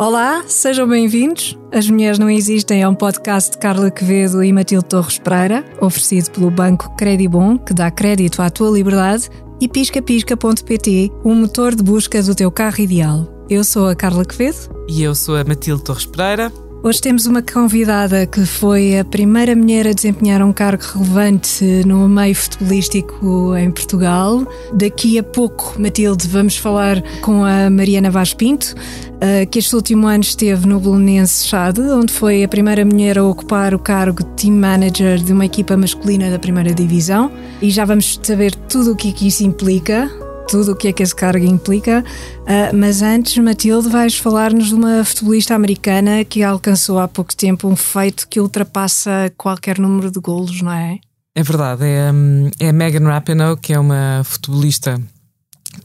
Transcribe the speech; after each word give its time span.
Olá, 0.00 0.44
sejam 0.46 0.88
bem-vindos. 0.88 1.58
As 1.70 1.90
Mulheres 1.90 2.18
Não 2.18 2.30
Existem 2.30 2.80
é 2.80 2.88
um 2.88 2.94
podcast 2.94 3.50
de 3.50 3.58
Carla 3.58 3.90
Quevedo 3.90 4.42
e 4.42 4.50
Matilde 4.50 4.86
Torres 4.86 5.18
Pereira, 5.18 5.62
oferecido 5.78 6.30
pelo 6.30 6.50
Banco 6.50 6.96
Credibon, 6.96 7.58
que 7.58 7.74
dá 7.74 7.90
crédito 7.90 8.40
à 8.40 8.48
tua 8.48 8.70
liberdade, 8.70 9.28
e 9.60 9.68
piscapisca.pt, 9.68 11.12
o 11.22 11.34
motor 11.34 11.74
de 11.74 11.82
busca 11.82 12.22
do 12.22 12.34
teu 12.34 12.50
carro 12.50 12.80
ideal. 12.80 13.28
Eu 13.50 13.62
sou 13.62 13.88
a 13.88 13.94
Carla 13.94 14.24
Quevedo. 14.24 14.74
E 14.88 15.02
eu 15.02 15.14
sou 15.14 15.36
a 15.36 15.44
Matilde 15.44 15.84
Torres 15.84 16.06
Pereira. 16.06 16.50
Hoje 16.82 16.98
temos 17.02 17.26
uma 17.26 17.42
convidada 17.42 18.26
que 18.26 18.46
foi 18.46 18.98
a 18.98 19.04
primeira 19.04 19.54
mulher 19.54 19.86
a 19.86 19.92
desempenhar 19.92 20.40
um 20.42 20.50
cargo 20.50 20.82
relevante 20.82 21.62
no 21.86 22.08
meio 22.08 22.34
futebolístico 22.34 23.54
em 23.54 23.70
Portugal. 23.70 24.46
Daqui 24.72 25.18
a 25.18 25.22
pouco, 25.22 25.74
Matilde, 25.78 26.26
vamos 26.26 26.56
falar 26.56 27.02
com 27.20 27.44
a 27.44 27.68
Mariana 27.68 28.10
Vaz 28.10 28.32
Pinto, 28.32 28.74
eh, 29.20 29.44
que 29.44 29.58
este 29.58 29.76
último 29.76 30.06
ano 30.06 30.22
esteve 30.22 30.66
no 30.66 30.80
Bolonense 30.80 31.46
Chade, 31.46 31.82
onde 31.82 32.14
foi 32.14 32.42
a 32.44 32.48
primeira 32.48 32.82
mulher 32.82 33.18
a 33.18 33.24
ocupar 33.24 33.74
o 33.74 33.78
cargo 33.78 34.24
de 34.24 34.30
team 34.30 34.54
manager 34.54 35.22
de 35.22 35.34
uma 35.34 35.44
equipa 35.44 35.76
masculina 35.76 36.30
da 36.30 36.38
primeira 36.38 36.72
divisão. 36.72 37.30
E 37.60 37.70
já 37.70 37.84
vamos 37.84 38.18
saber 38.22 38.54
tudo 38.54 38.92
o 38.92 38.96
que 38.96 39.28
isso 39.28 39.44
implica 39.44 40.10
tudo 40.50 40.72
o 40.72 40.76
que 40.76 40.88
é 40.88 40.92
que 40.92 41.06
cargo 41.14 41.44
implica. 41.46 42.04
Uh, 42.40 42.76
mas 42.76 43.02
antes, 43.02 43.38
Matilde, 43.38 43.88
vais 43.88 44.16
falar-nos 44.16 44.68
de 44.68 44.74
uma 44.74 45.04
futebolista 45.04 45.54
americana 45.54 46.24
que 46.24 46.42
alcançou 46.42 46.98
há 46.98 47.06
pouco 47.06 47.34
tempo 47.36 47.68
um 47.68 47.76
feito 47.76 48.26
que 48.28 48.40
ultrapassa 48.40 49.32
qualquer 49.36 49.78
número 49.78 50.10
de 50.10 50.18
golos, 50.18 50.60
não 50.60 50.72
é? 50.72 50.98
É 51.36 51.42
verdade, 51.44 51.84
é, 51.84 52.10
hum, 52.12 52.50
é 52.58 52.72
Megan 52.72 53.08
Rapinoe, 53.08 53.56
que 53.56 53.72
é 53.72 53.78
uma 53.78 54.22
futebolista 54.24 55.00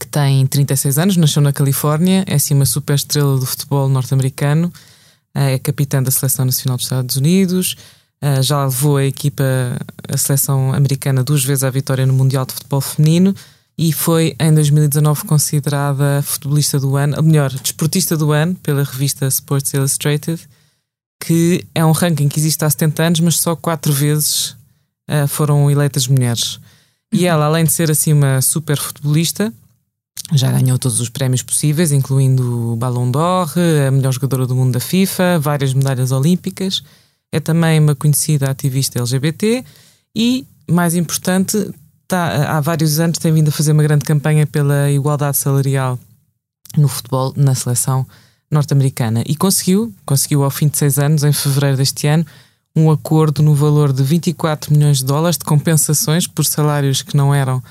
que 0.00 0.06
tem 0.08 0.44
36 0.44 0.98
anos, 0.98 1.16
nasceu 1.16 1.40
na 1.40 1.52
Califórnia, 1.52 2.24
é 2.26 2.34
assim 2.34 2.52
uma 2.52 2.66
super 2.66 2.94
estrela 2.94 3.38
do 3.38 3.46
futebol 3.46 3.88
norte-americano, 3.88 4.72
ah, 5.32 5.50
é 5.50 5.58
capitã 5.60 6.02
da 6.02 6.10
Seleção 6.10 6.44
Nacional 6.44 6.76
dos 6.76 6.86
Estados 6.86 7.14
Unidos, 7.14 7.76
ah, 8.20 8.42
já 8.42 8.64
levou 8.64 8.96
a 8.96 9.04
equipa, 9.04 9.44
a 10.08 10.16
seleção 10.16 10.72
americana, 10.72 11.22
duas 11.22 11.44
vezes 11.44 11.62
à 11.62 11.70
vitória 11.70 12.04
no 12.04 12.12
Mundial 12.12 12.44
de 12.44 12.54
Futebol 12.54 12.80
Feminino 12.80 13.32
e 13.78 13.92
foi 13.92 14.34
em 14.40 14.54
2019 14.54 15.24
considerada 15.24 16.22
futebolista 16.22 16.80
do 16.80 16.96
ano, 16.96 17.16
ou 17.18 17.22
melhor, 17.22 17.50
desportista 17.52 18.16
do 18.16 18.32
ano 18.32 18.54
pela 18.56 18.82
revista 18.82 19.26
Sports 19.26 19.74
Illustrated, 19.74 20.40
que 21.20 21.66
é 21.74 21.84
um 21.84 21.92
ranking 21.92 22.28
que 22.28 22.38
existe 22.38 22.64
há 22.64 22.70
70 22.70 23.02
anos, 23.02 23.20
mas 23.20 23.38
só 23.38 23.54
quatro 23.54 23.92
vezes 23.92 24.56
uh, 25.10 25.28
foram 25.28 25.70
eleitas 25.70 26.08
mulheres. 26.08 26.58
E 27.12 27.20
uhum. 27.20 27.26
ela, 27.26 27.46
além 27.46 27.64
de 27.64 27.72
ser 27.72 27.90
assim 27.90 28.12
uma 28.12 28.40
super 28.40 28.78
futebolista, 28.78 29.52
já 30.32 30.50
ganhou 30.50 30.78
todos 30.78 30.98
os 30.98 31.08
prémios 31.08 31.42
possíveis, 31.42 31.92
incluindo 31.92 32.72
o 32.72 32.76
Ballon 32.76 33.10
d'Or, 33.10 33.52
a 33.86 33.90
melhor 33.90 34.12
jogadora 34.12 34.46
do 34.46 34.56
mundo 34.56 34.72
da 34.72 34.80
FIFA, 34.80 35.38
várias 35.38 35.72
medalhas 35.72 36.10
olímpicas. 36.10 36.82
É 37.30 37.38
também 37.38 37.78
uma 37.78 37.94
conhecida 37.94 38.50
ativista 38.50 38.98
LGBT 38.98 39.64
e, 40.14 40.46
mais 40.68 40.94
importante, 40.94 41.70
tá, 42.06 42.56
há 42.56 42.60
vários 42.60 43.00
anos 43.00 43.18
tem 43.18 43.32
vindo 43.32 43.48
a 43.48 43.52
fazer 43.52 43.72
uma 43.72 43.82
grande 43.82 44.04
campanha 44.04 44.46
pela 44.46 44.90
igualdade 44.90 45.36
salarial 45.36 45.98
no 46.76 46.88
futebol, 46.88 47.32
na 47.36 47.54
seleção 47.54 48.06
norte-americana. 48.50 49.22
E 49.26 49.34
conseguiu, 49.34 49.92
conseguiu 50.04 50.44
ao 50.44 50.50
fim 50.50 50.68
de 50.68 50.78
seis 50.78 50.98
anos, 50.98 51.24
em 51.24 51.32
fevereiro 51.32 51.76
deste 51.76 52.06
ano, 52.06 52.24
um 52.74 52.90
acordo 52.90 53.42
no 53.42 53.54
valor 53.54 53.92
de 53.92 54.02
24 54.02 54.72
milhões 54.72 54.98
de 54.98 55.04
dólares 55.04 55.38
de 55.38 55.44
compensações 55.44 56.26
por 56.26 56.44
salários 56.44 57.02
que 57.02 57.16
não 57.16 57.34
eram 57.34 57.62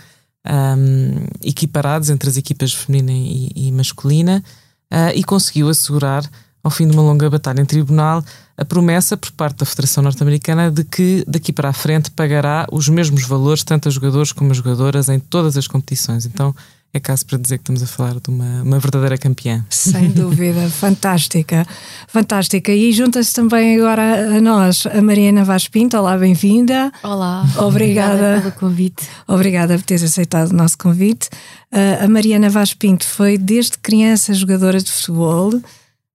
um, 0.45 1.25
equiparados 1.43 2.09
entre 2.09 2.29
as 2.29 2.37
equipas 2.37 2.73
feminina 2.73 3.11
e, 3.11 3.51
e 3.55 3.71
masculina 3.71 4.43
uh, 4.91 5.11
e 5.15 5.23
conseguiu 5.23 5.69
assegurar, 5.69 6.23
ao 6.63 6.71
fim 6.71 6.87
de 6.87 6.93
uma 6.93 7.03
longa 7.03 7.29
batalha 7.29 7.61
em 7.61 7.65
tribunal, 7.65 8.23
a 8.57 8.63
promessa 8.63 9.17
por 9.17 9.31
parte 9.31 9.57
da 9.57 9.65
Federação 9.65 10.03
Norte-Americana 10.03 10.71
de 10.71 10.83
que 10.83 11.23
daqui 11.27 11.51
para 11.51 11.69
a 11.69 11.73
frente 11.73 12.09
pagará 12.11 12.65
os 12.71 12.87
mesmos 12.87 13.23
valores, 13.23 13.63
tanto 13.63 13.89
a 13.89 13.91
jogadores 13.91 14.31
como 14.31 14.51
a 14.51 14.53
jogadoras, 14.53 15.09
em 15.09 15.19
todas 15.19 15.57
as 15.57 15.67
competições. 15.67 16.25
Então 16.25 16.55
é 16.95 16.99
caso 17.01 17.25
para 17.25 17.37
dizer 17.37 17.57
que 17.57 17.63
estamos 17.63 17.83
a 17.83 17.85
falar 17.85 18.13
de 18.21 18.29
uma, 18.29 18.63
uma 18.63 18.79
verdadeira 18.79 19.17
campeã. 19.17 19.65
Sem 19.69 20.11
dúvida, 20.15 20.69
fantástica, 20.69 21.67
fantástica. 22.07 22.71
E 22.71 22.93
junta-se 22.93 23.33
também 23.33 23.75
agora 23.75 24.37
a 24.37 24.39
nós 24.39 24.85
a 24.85 25.01
Mariana 25.01 25.43
Vaz 25.43 25.67
Pinto. 25.67 25.97
Olá, 25.97 26.17
bem-vinda. 26.17 26.93
Olá, 27.03 27.45
obrigada, 27.57 27.65
obrigada 27.65 28.41
pelo 28.41 28.53
convite. 28.53 29.03
Obrigada 29.27 29.77
por 29.77 29.83
teres 29.83 30.03
aceitado 30.03 30.51
o 30.51 30.55
nosso 30.55 30.77
convite. 30.77 31.27
Uh, 31.69 32.05
a 32.05 32.07
Mariana 32.07 32.49
Vaz 32.49 32.73
Pinto 32.73 33.05
foi 33.05 33.37
desde 33.37 33.77
criança 33.77 34.33
jogadora 34.33 34.79
de 34.79 34.89
futebol. 34.89 35.51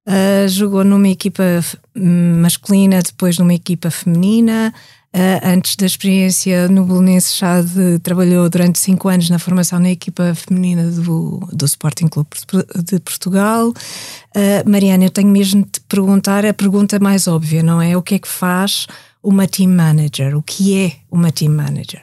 Uh, 0.08 0.48
jogou 0.48 0.82
numa 0.82 1.08
equipa 1.08 1.42
masculina, 1.94 3.02
depois 3.02 3.38
numa 3.38 3.54
equipa 3.54 3.90
feminina. 3.90 4.72
Uh, 5.12 5.42
antes 5.44 5.74
da 5.74 5.86
experiência 5.86 6.68
no 6.68 6.84
Bolonense 6.84 7.40
trabalhou 8.00 8.48
durante 8.48 8.78
cinco 8.78 9.08
anos 9.08 9.28
na 9.28 9.40
formação 9.40 9.80
na 9.80 9.90
equipa 9.90 10.32
feminina 10.36 10.88
do, 10.88 11.40
do 11.52 11.66
Sporting 11.66 12.06
Clube 12.06 12.28
de 12.84 13.00
Portugal. 13.00 13.70
Uh, 13.70 14.70
Mariana, 14.70 15.04
eu 15.04 15.10
tenho 15.10 15.28
mesmo 15.28 15.64
de 15.64 15.70
te 15.70 15.80
perguntar 15.80 16.46
a 16.46 16.54
pergunta 16.54 17.00
mais 17.00 17.26
óbvia, 17.26 17.60
não 17.60 17.82
é? 17.82 17.96
O 17.96 18.02
que 18.02 18.14
é 18.14 18.18
que 18.20 18.28
faz 18.28 18.86
uma 19.20 19.48
team 19.48 19.70
manager? 19.70 20.36
O 20.36 20.42
que 20.42 20.78
é 20.78 20.92
uma 21.10 21.32
team 21.32 21.52
manager? 21.52 22.02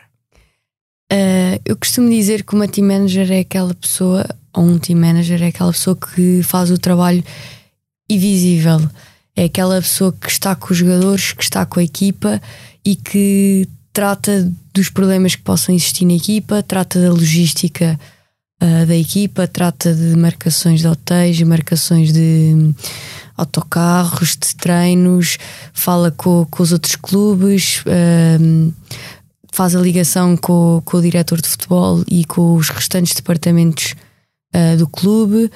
Uh, 1.12 1.56
eu 1.66 1.78
costumo 1.78 2.10
dizer 2.10 2.44
que 2.44 2.54
uma 2.54 2.68
team 2.68 2.86
manager 2.86 3.32
é 3.32 3.40
aquela 3.40 3.74
pessoa, 3.74 4.28
ou 4.54 4.66
um 4.66 4.78
team 4.78 5.00
manager 5.00 5.42
é 5.42 5.48
aquela 5.48 5.72
pessoa 5.72 5.96
que 5.96 6.44
faz 6.44 6.70
o 6.70 6.78
trabalho 6.78 7.24
invisível. 8.10 8.80
É 9.36 9.46
aquela 9.46 9.82
pessoa 9.82 10.12
que 10.12 10.30
está 10.30 10.56
com 10.56 10.74
os 10.74 10.78
jogadores, 10.78 11.32
que 11.32 11.44
está 11.44 11.66
com 11.66 11.80
a 11.80 11.84
equipa 11.84 12.42
e 12.84 12.96
que 12.96 13.68
trata 13.94 14.52
dos 14.74 14.90
problemas 14.90 15.36
que 15.36 15.42
possam 15.42 15.74
existir 15.74 16.06
na 16.06 16.14
equipa, 16.14 16.62
trata 16.64 17.02
da 17.02 17.10
logística 17.10 18.00
uh, 18.62 18.86
da 18.86 18.96
equipa, 18.96 19.48
trata 19.48 19.94
de 19.94 20.16
marcações 20.16 20.82
de 20.82 20.88
hotéis, 20.88 21.42
marcações 21.42 22.12
de 22.12 22.54
um, 22.56 22.74
autocarros, 23.36 24.38
de 24.38 24.56
treinos, 24.56 25.38
fala 25.74 26.12
com, 26.12 26.46
com 26.50 26.64
os 26.64 26.72
outros 26.72 26.96
clubes, 26.96 27.84
uh, 27.86 28.74
faz 29.52 29.76
a 29.76 29.80
ligação 29.80 30.38
com, 30.38 30.82
com 30.86 30.98
o 30.98 31.02
diretor 31.02 31.42
de 31.42 31.50
futebol 31.50 32.04
e 32.08 32.24
com 32.26 32.56
os 32.56 32.70
restantes 32.70 33.16
departamentos 33.16 33.96
uh, 34.56 34.78
do 34.78 34.88
clube. 34.88 35.52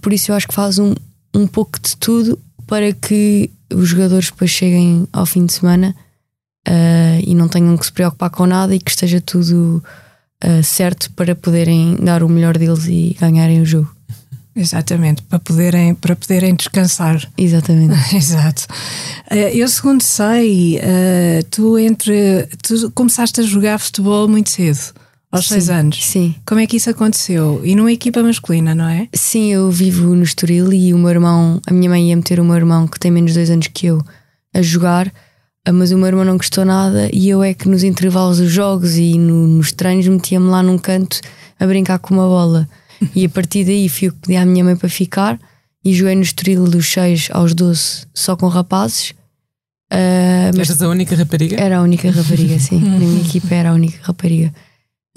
por 0.00 0.12
isso 0.12 0.32
eu 0.32 0.36
acho 0.36 0.48
que 0.48 0.54
faz 0.54 0.78
um, 0.78 0.92
um 1.34 1.46
pouco 1.46 1.78
de 1.80 1.96
tudo 1.96 2.38
para 2.66 2.92
que 2.92 3.50
os 3.72 3.88
jogadores 3.88 4.30
depois 4.30 4.50
cheguem 4.50 5.06
ao 5.12 5.26
fim 5.26 5.44
de 5.46 5.52
semana 5.52 5.94
uh, 6.68 7.22
e 7.26 7.34
não 7.34 7.48
tenham 7.48 7.76
que 7.76 7.86
se 7.86 7.92
preocupar 7.92 8.30
com 8.30 8.46
nada 8.46 8.74
e 8.74 8.78
que 8.78 8.90
esteja 8.90 9.20
tudo 9.20 9.82
uh, 10.42 10.62
certo 10.62 11.10
para 11.12 11.34
poderem 11.34 11.96
dar 11.96 12.22
o 12.22 12.28
melhor 12.28 12.56
deles 12.56 12.86
e 12.86 13.16
ganharem 13.20 13.60
o 13.60 13.66
jogo. 13.66 13.94
Exatamente, 14.56 15.22
para 15.22 15.40
poderem, 15.40 15.94
para 15.94 16.14
poderem 16.14 16.54
descansar. 16.54 17.20
Exatamente. 17.36 17.94
Exato. 18.14 18.66
Uh, 19.30 19.34
eu, 19.52 19.68
segundo 19.68 20.02
sei, 20.02 20.80
tu 21.50 21.78
entre 21.78 22.48
tu 22.62 22.90
começaste 22.92 23.40
a 23.40 23.44
jogar 23.44 23.78
futebol 23.78 24.28
muito 24.28 24.50
cedo. 24.50 24.94
Aos 25.34 25.48
seis 25.48 25.68
anos? 25.68 26.04
Sim. 26.04 26.34
Como 26.46 26.60
é 26.60 26.66
que 26.66 26.76
isso 26.76 26.90
aconteceu? 26.90 27.60
E 27.64 27.74
numa 27.74 27.92
equipa 27.92 28.22
masculina, 28.22 28.74
não 28.74 28.88
é? 28.88 29.08
Sim, 29.12 29.52
eu 29.52 29.70
vivo 29.70 30.14
no 30.14 30.22
Estoril 30.22 30.72
e 30.72 30.94
o 30.94 30.98
meu 30.98 31.10
irmão, 31.10 31.60
a 31.66 31.72
minha 31.72 31.90
mãe 31.90 32.10
ia 32.10 32.16
meter 32.16 32.38
o 32.40 32.44
meu 32.44 32.56
irmão, 32.56 32.86
que 32.86 32.98
tem 32.98 33.10
menos 33.10 33.32
de 33.32 33.38
dois 33.38 33.50
anos 33.50 33.66
que 33.66 33.86
eu, 33.86 34.02
a 34.54 34.62
jogar, 34.62 35.12
ah, 35.66 35.72
mas 35.72 35.90
o 35.92 35.98
meu 35.98 36.06
irmão 36.06 36.24
não 36.24 36.36
gostou 36.36 36.64
nada 36.64 37.08
e 37.12 37.28
eu 37.28 37.42
é 37.42 37.54
que 37.54 37.68
nos 37.68 37.82
intervalos 37.82 38.38
dos 38.38 38.52
jogos 38.52 38.96
e 38.96 39.18
no, 39.18 39.46
nos 39.46 39.72
treinos 39.72 40.06
metia-me 40.06 40.46
lá 40.46 40.62
num 40.62 40.76
canto 40.76 41.20
a 41.58 41.66
brincar 41.66 41.98
com 41.98 42.14
uma 42.14 42.26
bola. 42.26 42.68
e 43.16 43.24
a 43.24 43.28
partir 43.28 43.64
daí 43.64 43.88
fui 43.88 44.10
pedir 44.10 44.36
à 44.36 44.44
minha 44.44 44.62
mãe 44.62 44.76
para 44.76 44.88
ficar 44.88 45.38
e 45.84 45.94
joguei 45.94 46.14
no 46.14 46.22
Estoril 46.22 46.64
dos 46.64 46.86
6 46.86 47.28
aos 47.32 47.54
12 47.54 48.06
só 48.14 48.36
com 48.36 48.46
rapazes. 48.48 49.10
Uh, 49.92 50.50
mas 50.56 50.68
Eras 50.70 50.82
a 50.82 50.88
única 50.88 51.14
rapariga? 51.16 51.60
Era 51.60 51.78
a 51.78 51.82
única 51.82 52.10
rapariga, 52.10 52.58
sim. 52.58 52.80
Na 52.84 52.98
minha 52.98 53.20
equipa 53.22 53.54
era 53.54 53.70
a 53.70 53.74
única 53.74 53.98
rapariga. 54.02 54.52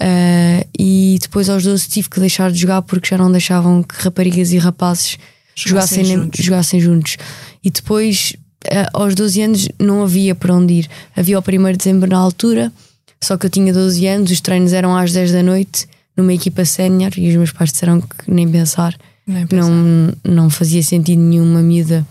Uh, 0.00 0.64
e 0.78 1.18
depois 1.20 1.48
aos 1.48 1.64
12 1.64 1.88
tive 1.88 2.08
que 2.08 2.20
deixar 2.20 2.52
de 2.52 2.58
jogar 2.58 2.82
porque 2.82 3.08
já 3.08 3.18
não 3.18 3.30
deixavam 3.32 3.82
que 3.82 3.96
raparigas 3.96 4.52
e 4.52 4.58
rapazes 4.58 5.18
jogassem, 5.56 6.04
jogassem, 6.04 6.22
juntos. 6.24 6.44
jogassem 6.44 6.80
juntos. 6.80 7.16
E 7.64 7.70
depois, 7.70 8.34
uh, 8.66 8.88
aos 8.92 9.14
12 9.14 9.42
anos, 9.42 9.68
não 9.78 10.02
havia 10.02 10.34
para 10.34 10.54
onde 10.54 10.74
ir. 10.74 10.90
Havia 11.16 11.38
o 11.38 11.42
1 11.42 11.72
de 11.72 11.78
dezembro 11.78 12.08
na 12.08 12.18
altura, 12.18 12.72
só 13.20 13.36
que 13.36 13.46
eu 13.46 13.50
tinha 13.50 13.72
12 13.72 14.06
anos, 14.06 14.30
os 14.30 14.40
treinos 14.40 14.72
eram 14.72 14.96
às 14.96 15.12
10 15.12 15.32
da 15.32 15.42
noite, 15.42 15.88
numa 16.16 16.32
equipa 16.32 16.64
sénior, 16.64 17.12
e 17.16 17.28
os 17.28 17.36
meus 17.36 17.52
pais 17.52 17.72
disseram 17.72 18.00
que 18.00 18.30
nem 18.30 18.48
pensar. 18.48 18.96
Nem 19.26 19.46
pensar. 19.46 19.68
Não, 19.68 20.12
não 20.24 20.50
fazia 20.50 20.82
sentido 20.82 21.20
nenhuma 21.20 21.60
miúda 21.60 22.06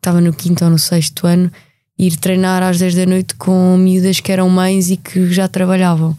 estava 0.00 0.20
no 0.20 0.32
quinto 0.32 0.64
ou 0.64 0.70
no 0.70 0.78
sexto 0.78 1.26
ano 1.26 1.52
ir 1.98 2.16
treinar 2.16 2.62
às 2.62 2.78
10 2.78 2.94
da 2.94 3.06
noite 3.06 3.34
com 3.34 3.76
miúdas 3.76 4.20
que 4.20 4.32
eram 4.32 4.48
mães 4.48 4.90
e 4.90 4.96
que 4.96 5.30
já 5.30 5.46
trabalhavam. 5.46 6.16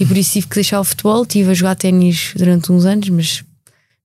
E 0.00 0.06
por 0.06 0.16
isso 0.16 0.32
tive 0.32 0.46
que 0.46 0.54
deixar 0.54 0.80
o 0.80 0.84
futebol. 0.84 1.22
Estive 1.22 1.50
a 1.50 1.54
jogar 1.54 1.74
ténis 1.76 2.32
durante 2.36 2.72
uns 2.72 2.84
anos, 2.84 3.08
mas 3.10 3.44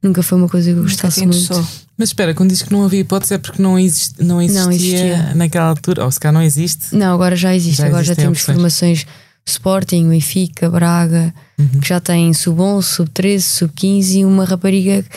nunca 0.04 0.22
foi 0.22 0.38
uma 0.38 0.50
coisa 0.50 0.72
que 0.72 0.78
eu 0.78 0.84
gostasse 0.84 1.26
muito. 1.26 1.68
Mas 1.98 2.10
espera, 2.10 2.34
quando 2.34 2.50
diz 2.50 2.62
que 2.62 2.72
não 2.74 2.84
havia 2.84 3.00
hipótese 3.00 3.34
é 3.36 3.38
porque 3.38 3.62
não, 3.62 3.80
exist, 3.80 4.16
não, 4.20 4.42
existia, 4.42 4.64
Não 4.66 4.72
existia. 4.72 5.36
naquela 5.36 5.68
altura, 5.70 6.04
ou 6.04 6.12
se 6.12 6.20
cá 6.20 6.32
não 6.32 6.42
existe. 6.42 6.94
Não, 6.94 7.14
agora 7.14 7.36
já 7.36 7.56
existe. 7.56 7.78
Já 7.78 7.88
agora 7.88 8.04
já 8.04 8.16
temos 8.16 8.40
opções. 8.40 8.56
formações 8.56 9.06
Sporting, 9.48 10.10
Benfica, 10.10 10.70
Braga, 10.70 11.34
Uhum. 11.58 11.80
que 11.80 11.88
já 11.88 12.02
têm 12.02 12.34
sub-11, 12.34 12.82
sub-13, 12.84 13.40
sub-15 13.42 14.16
e 14.16 14.26
uma 14.26 14.44
rapariga 14.44 15.04
que 15.04 15.10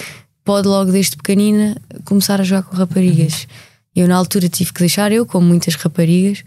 pode 0.45 0.69
logo 0.69 0.93
desde 0.93 1.17
pequenina 1.17 1.77
começar 2.05 2.41
a 2.41 2.45
jogar 2.45 2.63
com 2.63 2.77
raparigas. 2.77 3.43
Uhum. 3.43 3.49
Eu 4.03 4.07
na 4.09 4.15
altura 4.17 4.49
tive 4.49 4.73
que 4.73 4.79
deixar, 4.79 5.11
eu, 5.11 5.27
como 5.27 5.45
muitas 5.49 5.75
raparigas, 5.75 6.45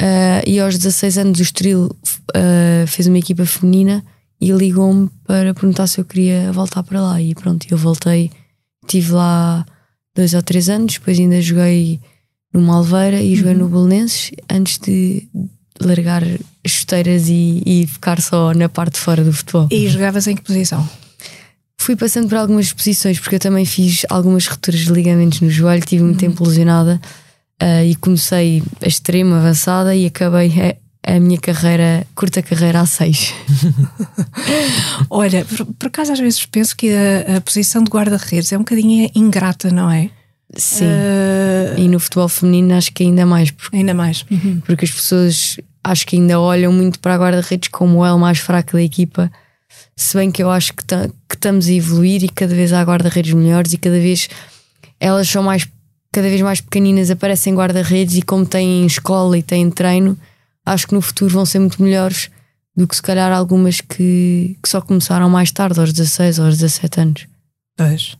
ah, 0.00 0.42
e 0.46 0.58
aos 0.58 0.76
16 0.76 1.18
anos 1.18 1.38
o 1.38 1.42
Estoril 1.42 1.90
ah, 2.34 2.86
fez 2.86 3.06
uma 3.06 3.18
equipa 3.18 3.46
feminina 3.46 4.04
e 4.40 4.50
ligou-me 4.50 5.08
para 5.26 5.54
perguntar 5.54 5.86
se 5.86 6.00
eu 6.00 6.04
queria 6.04 6.52
voltar 6.52 6.82
para 6.82 7.00
lá. 7.00 7.20
E 7.20 7.34
pronto, 7.34 7.66
eu 7.70 7.78
voltei, 7.78 8.30
estive 8.82 9.12
lá 9.12 9.64
dois 10.14 10.34
ou 10.34 10.42
três 10.42 10.68
anos, 10.68 10.94
depois 10.94 11.18
ainda 11.18 11.40
joguei 11.40 12.00
no 12.52 12.60
Malveira 12.60 13.20
e 13.20 13.34
joguei 13.34 13.54
no 13.54 13.68
Belenenses 13.68 14.30
antes 14.50 14.78
de 14.78 15.28
largar 15.80 16.22
as 16.22 16.70
chuteiras 16.70 17.28
e, 17.28 17.62
e 17.66 17.86
ficar 17.86 18.20
só 18.20 18.54
na 18.54 18.68
parte 18.68 18.94
de 18.94 19.00
fora 19.00 19.24
do 19.24 19.32
futebol. 19.32 19.68
E 19.70 19.88
jogavas 19.88 20.26
em 20.26 20.36
que 20.36 20.42
posição? 20.42 20.88
Fui 21.78 21.96
passando 21.96 22.28
por 22.28 22.38
algumas 22.38 22.72
posições 22.72 23.18
porque 23.18 23.34
eu 23.36 23.40
também 23.40 23.64
fiz 23.64 24.06
algumas 24.08 24.46
rupturas 24.46 24.80
de 24.80 24.92
ligamentos 24.92 25.40
no 25.40 25.50
joelho, 25.50 25.84
tive 25.84 26.04
muito 26.04 26.18
tempo 26.18 26.44
lesionada 26.44 27.00
ah, 27.60 27.84
e 27.84 27.94
comecei 27.96 28.62
a 28.82 28.86
extremo, 28.88 29.34
avançada 29.34 29.94
e 29.94 30.06
acabei 30.06 30.52
a, 31.06 31.14
a 31.16 31.20
minha 31.20 31.38
carreira, 31.38 32.06
curta 32.14 32.42
carreira 32.42 32.80
a 32.80 32.86
seis. 32.86 33.32
Olha, 35.10 35.44
por, 35.44 35.66
por 35.66 35.86
acaso 35.88 36.12
às 36.12 36.18
vezes 36.18 36.44
penso 36.46 36.76
que 36.76 36.90
a, 36.92 37.36
a 37.36 37.40
posição 37.40 37.82
de 37.82 37.90
guarda-redes 37.90 38.52
é 38.52 38.56
um 38.56 38.60
bocadinho 38.60 39.10
ingrata, 39.14 39.70
não 39.70 39.90
é? 39.90 40.10
Sim. 40.56 40.84
Ah, 40.86 41.78
E 41.78 41.88
no 41.88 41.98
futebol 41.98 42.28
feminino 42.28 42.74
acho 42.74 42.92
que 42.92 43.02
ainda 43.02 43.26
mais, 43.26 43.50
porque, 43.50 43.76
ainda 43.76 43.94
mais. 43.94 44.24
porque 44.64 44.84
as 44.84 44.90
pessoas 44.90 45.56
acho 45.82 46.06
que 46.06 46.16
ainda 46.16 46.40
olham 46.40 46.72
muito 46.72 46.98
para 47.00 47.14
a 47.14 47.18
guarda-redes 47.18 47.68
como 47.68 47.98
o 47.98 48.06
elo 48.06 48.18
mais 48.18 48.38
fraco 48.38 48.72
da 48.72 48.82
equipa. 48.82 49.30
Se 49.96 50.16
bem 50.16 50.30
que 50.30 50.42
eu 50.42 50.50
acho 50.50 50.72
que, 50.72 50.84
que 50.84 51.34
estamos 51.34 51.68
a 51.68 51.72
evoluir 51.72 52.22
e 52.24 52.28
cada 52.28 52.54
vez 52.54 52.72
há 52.72 52.82
guarda-redes 52.82 53.32
melhores 53.34 53.72
e 53.72 53.78
cada 53.78 53.98
vez 53.98 54.28
elas 54.98 55.28
são 55.28 55.42
mais 55.42 55.66
cada 56.14 56.28
vez 56.28 56.40
mais 56.42 56.60
pequeninas, 56.60 57.10
aparecem 57.10 57.54
guarda-redes 57.54 58.16
e 58.16 58.22
como 58.22 58.46
têm 58.46 58.86
escola 58.86 59.36
e 59.36 59.42
têm 59.42 59.68
treino, 59.68 60.16
acho 60.64 60.86
que 60.86 60.94
no 60.94 61.00
futuro 61.02 61.34
vão 61.34 61.44
ser 61.44 61.58
muito 61.58 61.82
melhores 61.82 62.30
do 62.76 62.86
que 62.86 62.94
se 62.94 63.02
calhar 63.02 63.32
algumas 63.32 63.80
que, 63.80 64.56
que 64.62 64.68
só 64.68 64.80
começaram 64.80 65.28
mais 65.28 65.50
tarde, 65.50 65.80
aos 65.80 65.92
16 65.92 66.38
ou 66.38 66.46
aos 66.46 66.58
17 66.58 67.00
anos. 67.00 67.26
Pois. 67.76 68.16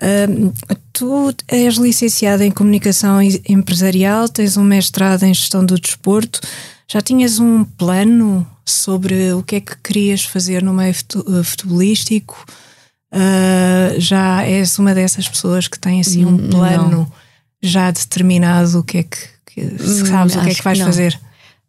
Ahm, 0.00 0.50
tu 0.94 1.34
és 1.46 1.74
licenciada 1.76 2.44
em 2.44 2.50
comunicação 2.50 3.20
empresarial, 3.46 4.28
tens 4.30 4.56
um 4.56 4.64
mestrado 4.64 5.24
em 5.24 5.34
gestão 5.34 5.64
do 5.64 5.78
desporto. 5.78 6.40
Já 6.88 7.02
tinhas 7.02 7.38
um 7.38 7.64
plano 7.64 8.46
sobre 8.64 9.32
o 9.34 9.42
que 9.42 9.56
é 9.56 9.60
que 9.60 9.76
querias 9.78 10.24
fazer 10.24 10.62
no 10.62 10.72
meio 10.72 10.92
eh, 10.94 11.42
futebolístico? 11.42 12.46
Ah, 13.12 13.94
já 13.98 14.42
és 14.44 14.78
uma 14.78 14.94
dessas 14.94 15.28
pessoas 15.28 15.68
que 15.68 15.78
tem 15.78 16.00
assim 16.00 16.24
um 16.24 16.34
Hum, 16.34 16.50
plano 16.50 17.12
já 17.62 17.90
determinado 17.90 18.78
o 18.78 18.82
que 18.84 18.98
é 18.98 19.02
que, 19.02 19.18
que- 19.46 19.78
sabes 19.78 20.34
o 20.34 20.40
que 20.40 20.46
é 20.46 20.50
acho 20.50 20.56
que 20.58 20.64
vais 20.64 20.78
que 20.78 20.84
fazer? 20.84 21.20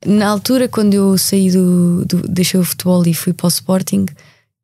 Na 0.05 0.27
altura, 0.27 0.67
quando 0.67 0.93
eu 0.93 1.17
saí 1.17 1.49
do, 1.51 2.05
do 2.05 2.27
deixei 2.27 2.59
o 2.59 2.63
futebol 2.63 3.05
e 3.07 3.13
fui 3.13 3.33
para 3.33 3.45
o 3.45 3.49
Sporting, 3.49 4.05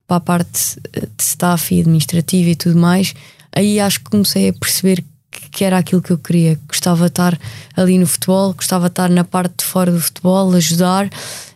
para 0.05 0.17
a 0.17 0.19
parte 0.19 0.77
eh, 0.93 1.07
de 1.17 1.23
staff 1.23 1.73
e 1.73 1.79
administrativa 1.81 2.49
e 2.51 2.55
tudo 2.55 2.77
mais, 2.77 3.13
aí 3.51 3.79
acho 3.79 3.99
que 3.99 4.11
comecei 4.11 4.49
a 4.49 4.53
perceber 4.53 5.03
que, 5.51 5.63
era 5.63 5.79
aquilo 5.79 6.01
que 6.03 6.11
eu 6.11 6.17
queria. 6.19 6.59
Gostava 6.67 7.05
de 7.05 7.07
estar 7.07 7.39
ali 7.75 7.97
no 7.97 8.05
futebol, 8.05 8.53
gostava 8.53 8.85
de 8.85 8.91
estar 8.91 9.09
na 9.09 9.23
parte 9.23 9.55
de 9.59 9.65
fora 9.65 9.91
do 9.91 9.99
futebol, 9.99 10.53
ajudar 10.53 11.09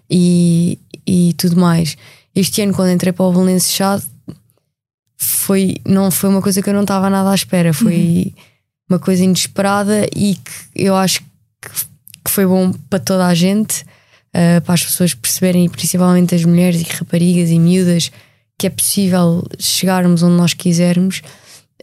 e, 0.10 0.80
e 1.06 1.34
tudo 1.38 1.60
mais. 1.60 1.96
Este 2.34 2.62
ano, 2.64 2.74
quando 2.74 2.92
entrei 2.92 3.14
para 3.14 3.26
o 3.26 3.32
Valença 3.32 3.70
Chá, 3.70 4.02
foi, 5.18 5.78
não 5.86 6.10
foi 6.12 6.30
uma 6.30 6.42
coisa 6.42 6.62
que 6.62 6.70
eu 6.70 6.74
não 6.74 6.82
estava 6.82 7.10
nada 7.10 7.30
à 7.32 7.36
espera, 7.36 7.74
foi 7.74 8.34
uma 8.90 9.00
coisa 9.00 9.24
inesperada 9.24 10.08
e 10.16 10.36
que 10.36 10.52
eu 10.76 10.96
acho 10.96 11.22
que, 11.62 11.70
foi 12.30 12.46
bom 12.46 12.72
para 12.90 13.00
toda 13.00 13.26
a 13.26 13.34
gente, 13.34 13.84
uh, 14.36 14.62
para 14.64 14.74
as 14.74 14.84
pessoas 14.84 15.14
perceberem, 15.14 15.68
principalmente 15.70 16.36
as 16.36 16.44
mulheres 16.44 16.82
e 16.82 16.84
raparigas 16.84 17.50
e 17.50 17.58
miúdas, 17.58 18.12
que 18.60 18.68
é 18.68 18.70
possível 18.70 19.44
chegarmos 19.60 20.24
onde 20.24 20.36
nós 20.36 20.54
quisermos. 20.54 21.22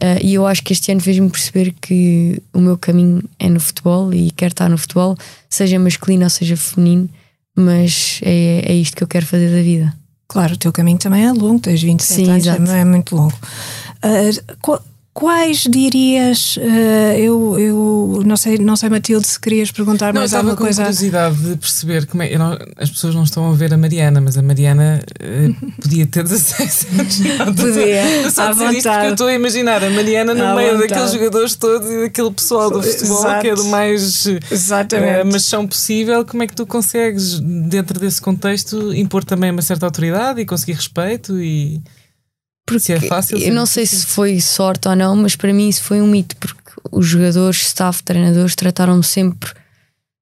Uh, 0.01 0.19
e 0.21 0.33
eu 0.35 0.45
acho 0.45 0.61
que 0.61 0.71
este 0.73 0.91
ano 0.91 1.01
fez-me 1.01 1.29
perceber 1.29 1.73
que 1.81 2.41
o 2.53 2.59
meu 2.59 2.77
caminho 2.77 3.23
é 3.39 3.49
no 3.49 3.59
futebol 3.59 4.13
e 4.13 4.29
quero 4.31 4.51
estar 4.51 4.69
no 4.69 4.77
futebol, 4.77 5.17
seja 5.49 5.79
masculino 5.79 6.23
ou 6.25 6.29
seja 6.29 6.55
feminino, 6.55 7.09
mas 7.55 8.19
é, 8.21 8.71
é 8.71 8.73
isto 8.73 8.95
que 8.97 9.03
eu 9.03 9.07
quero 9.07 9.25
fazer 9.25 9.49
da 9.49 9.61
vida. 9.61 9.95
Claro, 10.27 10.55
o 10.55 10.57
teu 10.57 10.71
caminho 10.71 10.97
também 10.97 11.23
é 11.25 11.31
longo, 11.31 11.59
tens 11.59 11.81
27 11.81 12.15
Sim, 12.25 12.31
anos, 12.31 12.45
exato. 12.45 12.61
não 12.61 12.73
é 12.73 12.83
muito 12.83 13.15
longo. 13.15 13.37
Ah, 14.01 14.55
qu- 14.61 14.81
quais 15.17 15.59
dirias, 15.59 16.59
ah, 16.61 17.17
eu, 17.17 17.57
eu 17.57 18.21
não 18.25 18.35
sei, 18.35 18.57
não 18.57 18.75
sei, 18.75 18.89
Matilde, 18.89 19.25
se 19.25 19.39
querias 19.39 19.71
perguntar 19.71 20.07
Não, 20.07 20.19
eu 20.19 20.21
mais 20.23 20.31
estava 20.31 20.49
alguma 20.49 20.57
com 20.57 20.63
coisa. 20.65 20.81
curiosidade 20.83 21.37
de 21.37 21.55
perceber 21.55 22.05
como 22.05 22.21
é. 22.21 22.35
eu 22.35 22.37
não- 22.37 22.59
as 22.75 22.89
pessoas 22.91 23.15
não 23.15 23.23
estão 23.23 23.49
a 23.49 23.55
ver 23.55 23.73
a 23.73 23.77
Mariana, 23.77 24.19
mas 24.19 24.37
a 24.37 24.41
Mariana 24.41 25.01
eh, 25.21 25.51
podia 25.81 26.05
ter 26.05 26.21
16 26.23 26.87
anos. 26.99 27.15
Podia, 27.55 28.29
só 28.29 28.41
a 28.41 28.47
à 28.47 28.51
dizer 28.51 28.65
isto 28.65 28.75
vontade. 28.75 28.83
porque 28.83 29.07
eu 29.07 29.11
estou 29.13 29.27
a 29.27 29.33
imaginar 29.33 29.83
a 29.85 29.89
Mariana 29.89 30.33
no 30.33 30.43
À 30.43 30.53
meio 30.55 30.73
vontade. 30.73 30.89
daqueles 30.89 31.11
jogadores 31.13 31.55
todos 31.55 31.89
e 31.89 32.01
daquele 32.01 32.31
pessoal 32.31 32.69
do 32.69 32.83
futebol 32.83 33.19
Exato. 33.19 33.41
que 33.41 33.47
é 33.47 33.55
do 33.55 33.63
mais 33.65 34.27
eh, 34.27 34.39
Exatamente. 34.51 35.31
machão 35.31 35.65
possível. 35.65 36.25
Como 36.25 36.43
é 36.43 36.47
que 36.47 36.53
tu 36.55 36.65
consegues, 36.67 37.39
dentro 37.39 37.97
desse 38.01 38.19
contexto, 38.21 38.93
impor 38.93 39.23
também 39.23 39.49
uma 39.49 39.61
certa 39.61 39.85
autoridade 39.85 40.41
e 40.41 40.45
conseguir 40.45 40.73
respeito? 40.73 41.39
E 41.39 41.81
se 42.79 42.93
é 42.93 42.99
fácil. 42.99 43.37
Eu 43.37 43.53
não 43.53 43.65
sei 43.65 43.85
se 43.85 44.05
foi 44.05 44.39
sorte 44.41 44.87
ou 44.87 44.95
não, 44.95 45.15
mas 45.15 45.35
para 45.35 45.53
mim 45.53 45.69
isso 45.69 45.83
foi 45.83 46.01
um 46.01 46.07
mito, 46.07 46.35
porque 46.37 46.71
os 46.91 47.05
jogadores, 47.05 47.61
staff, 47.67 48.03
treinadores 48.03 48.55
trataram-me 48.55 49.03
sempre 49.03 49.51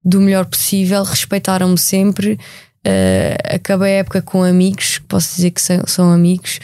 do 0.04 0.20
melhor 0.20 0.44
possível, 0.44 1.02
respeitaram-me 1.02 1.78
sempre. 1.78 2.38
eh, 2.84 3.36
acabei 3.54 3.94
a 3.94 3.98
época 4.00 4.20
com 4.20 4.42
amigos, 4.42 5.00
posso 5.08 5.34
dizer 5.36 5.50
que 5.52 5.62
são, 5.62 5.82
são 5.86 6.10
amigos, 6.10 6.60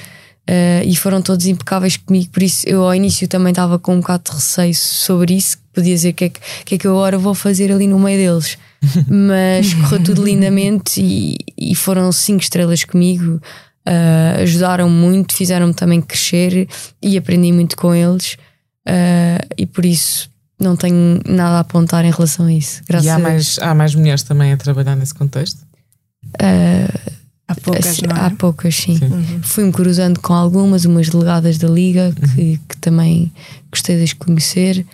eh, 0.47 0.83
e 0.85 0.95
foram 0.95 1.23
todos 1.23 1.47
impecáveis 1.47 1.97
comigo. 1.97 2.31
Por 2.31 2.43
isso, 2.43 2.69
eu 2.69 2.85
ao 2.85 2.95
início 2.95 3.27
também 3.27 3.51
estava 3.51 3.79
com 3.79 3.95
um 3.95 4.01
bocado 4.01 4.25
de 4.25 4.37
receio 4.37 4.75
sobre 4.75 5.35
isso, 5.35 5.57
podia 5.73 5.95
dizer 5.95 6.11
o 6.11 6.15
que, 6.15 6.25
é 6.25 6.29
que, 6.29 6.41
que 6.67 6.75
é 6.75 6.79
que 6.79 6.87
eu 6.87 6.93
agora 6.93 7.17
vou 7.17 7.35
fazer 7.35 7.73
ali 7.73 7.87
no 7.87 7.99
meio 7.99 8.19
deles. 8.19 8.59
Mas 9.09 9.73
correu 9.75 10.03
tudo 10.03 10.25
lindamente 10.25 11.01
e, 11.01 11.37
e 11.57 11.75
foram 11.75 12.11
cinco 12.13 12.43
estrelas 12.43 12.85
comigo. 12.85 13.41
Uh, 13.89 14.43
ajudaram 14.43 14.89
muito, 14.91 15.35
fizeram-me 15.35 15.73
também 15.75 16.01
crescer 16.01 16.69
e 17.03 17.17
aprendi 17.17 17.51
muito 17.53 17.77
com 17.77 17.95
eles. 17.95 18.35
Uh, 18.87 19.45
e 19.57 19.67
por 19.67 19.85
isso 19.85 20.31
não 20.59 20.77
tenho 20.77 21.21
nada 21.27 21.57
a 21.57 21.61
apontar 21.61 22.05
em 22.05 22.11
relação 22.11 22.47
a 22.47 22.53
isso. 22.53 22.83
Graças 22.89 23.07
E 23.07 23.09
há 23.11 23.15
a 23.15 23.17
Deus. 23.17 23.29
mais, 23.29 23.59
há 23.59 23.75
mais 23.75 23.95
mulheres 23.95 24.23
também 24.23 24.53
a 24.53 24.57
trabalhar 24.57 24.95
nesse 24.97 25.15
contexto? 25.15 25.61
Uh, 26.37 27.21
Há 27.49 27.55
poucas, 27.57 27.87
assim, 27.87 28.07
não 28.07 28.17
é? 28.17 28.21
há 28.21 28.31
poucas, 28.31 28.77
sim. 28.77 28.97
Sim. 28.97 29.07
Uhum. 29.07 29.41
Fui-me 29.43 29.73
cruzando 29.73 30.21
com 30.21 30.33
algumas, 30.33 30.85
umas 30.85 31.09
delegadas 31.09 31.59
da 31.59 31.67
Liga 31.67 32.15
que, 32.37 32.61
que 32.69 32.77
também 32.77 33.33
gostei 33.73 33.97
de 33.97 34.05
as 34.05 34.13
conhecer. 34.13 34.87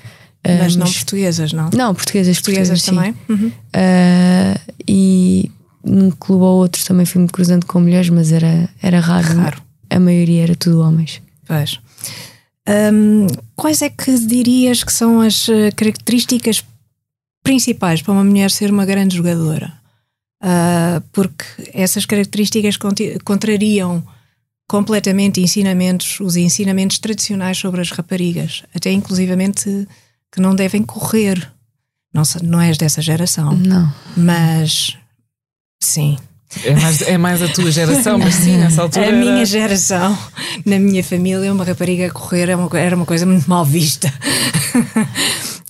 Uh, 0.46 0.58
Mas 0.60 0.74
não 0.76 0.86
portuguesas, 0.90 1.52
não? 1.52 1.68
não, 1.74 1.94
portuguesas, 1.94 2.36
Portuguesas 2.40 2.80
sim. 2.80 2.94
também? 2.94 3.14
Uhum. 3.28 3.48
Uh, 3.48 4.72
e 4.88 5.50
num 5.86 6.10
clube 6.10 6.42
ou 6.42 6.58
outro 6.58 6.84
também 6.84 7.06
fui-me 7.06 7.28
cruzando 7.28 7.64
com 7.66 7.80
mulheres, 7.80 8.08
mas 8.10 8.32
era, 8.32 8.68
era 8.82 9.00
raro. 9.00 9.34
Raro. 9.34 9.62
A 9.88 10.00
maioria 10.00 10.42
era 10.42 10.56
tudo 10.56 10.80
homens. 10.80 11.22
Pois. 11.46 11.78
Hum, 12.68 13.26
quais 13.54 13.80
é 13.82 13.88
que 13.88 14.18
dirias 14.18 14.82
que 14.82 14.92
são 14.92 15.20
as 15.20 15.48
eh, 15.48 15.70
características 15.70 16.64
principais 17.42 18.02
para 18.02 18.12
uma 18.12 18.24
mulher 18.24 18.50
ser 18.50 18.70
uma 18.72 18.84
grande 18.84 19.16
jogadora? 19.16 19.72
Ah, 20.40 21.02
porque 21.12 21.44
essas 21.72 22.04
características 22.04 22.76
contrariam 23.24 24.04
completamente 24.68 25.40
ensinamentos, 25.40 26.20
os 26.20 26.36
ensinamentos 26.36 26.98
tradicionais 26.98 27.56
sobre 27.56 27.80
as 27.80 27.90
raparigas, 27.90 28.62
até 28.74 28.90
inclusivamente 28.90 29.88
que 30.32 30.40
não 30.40 30.54
devem 30.54 30.82
correr. 30.82 31.52
Não, 32.12 32.22
não 32.42 32.60
és 32.60 32.76
dessa 32.76 33.02
geração, 33.02 33.56
Não. 33.56 33.92
mas 34.16 34.96
sim. 35.80 36.16
É 36.64 36.74
mais, 36.74 37.02
é 37.02 37.18
mais 37.18 37.42
a 37.42 37.48
tua 37.48 37.70
geração, 37.70 38.18
mas 38.18 38.34
sim, 38.34 38.56
nessa 38.56 38.80
altura. 38.82 39.04
A 39.04 39.08
era- 39.08 39.16
minha 39.16 39.44
geração, 39.44 40.16
na 40.64 40.78
minha 40.78 41.02
família, 41.04 41.52
uma 41.52 41.64
rapariga 41.64 42.06
a 42.06 42.10
correr 42.10 42.42
era 42.42 42.56
uma, 42.56 42.78
era 42.78 42.96
uma 42.96 43.04
coisa 43.04 43.26
muito 43.26 43.48
mal 43.48 43.64
vista. 43.64 44.12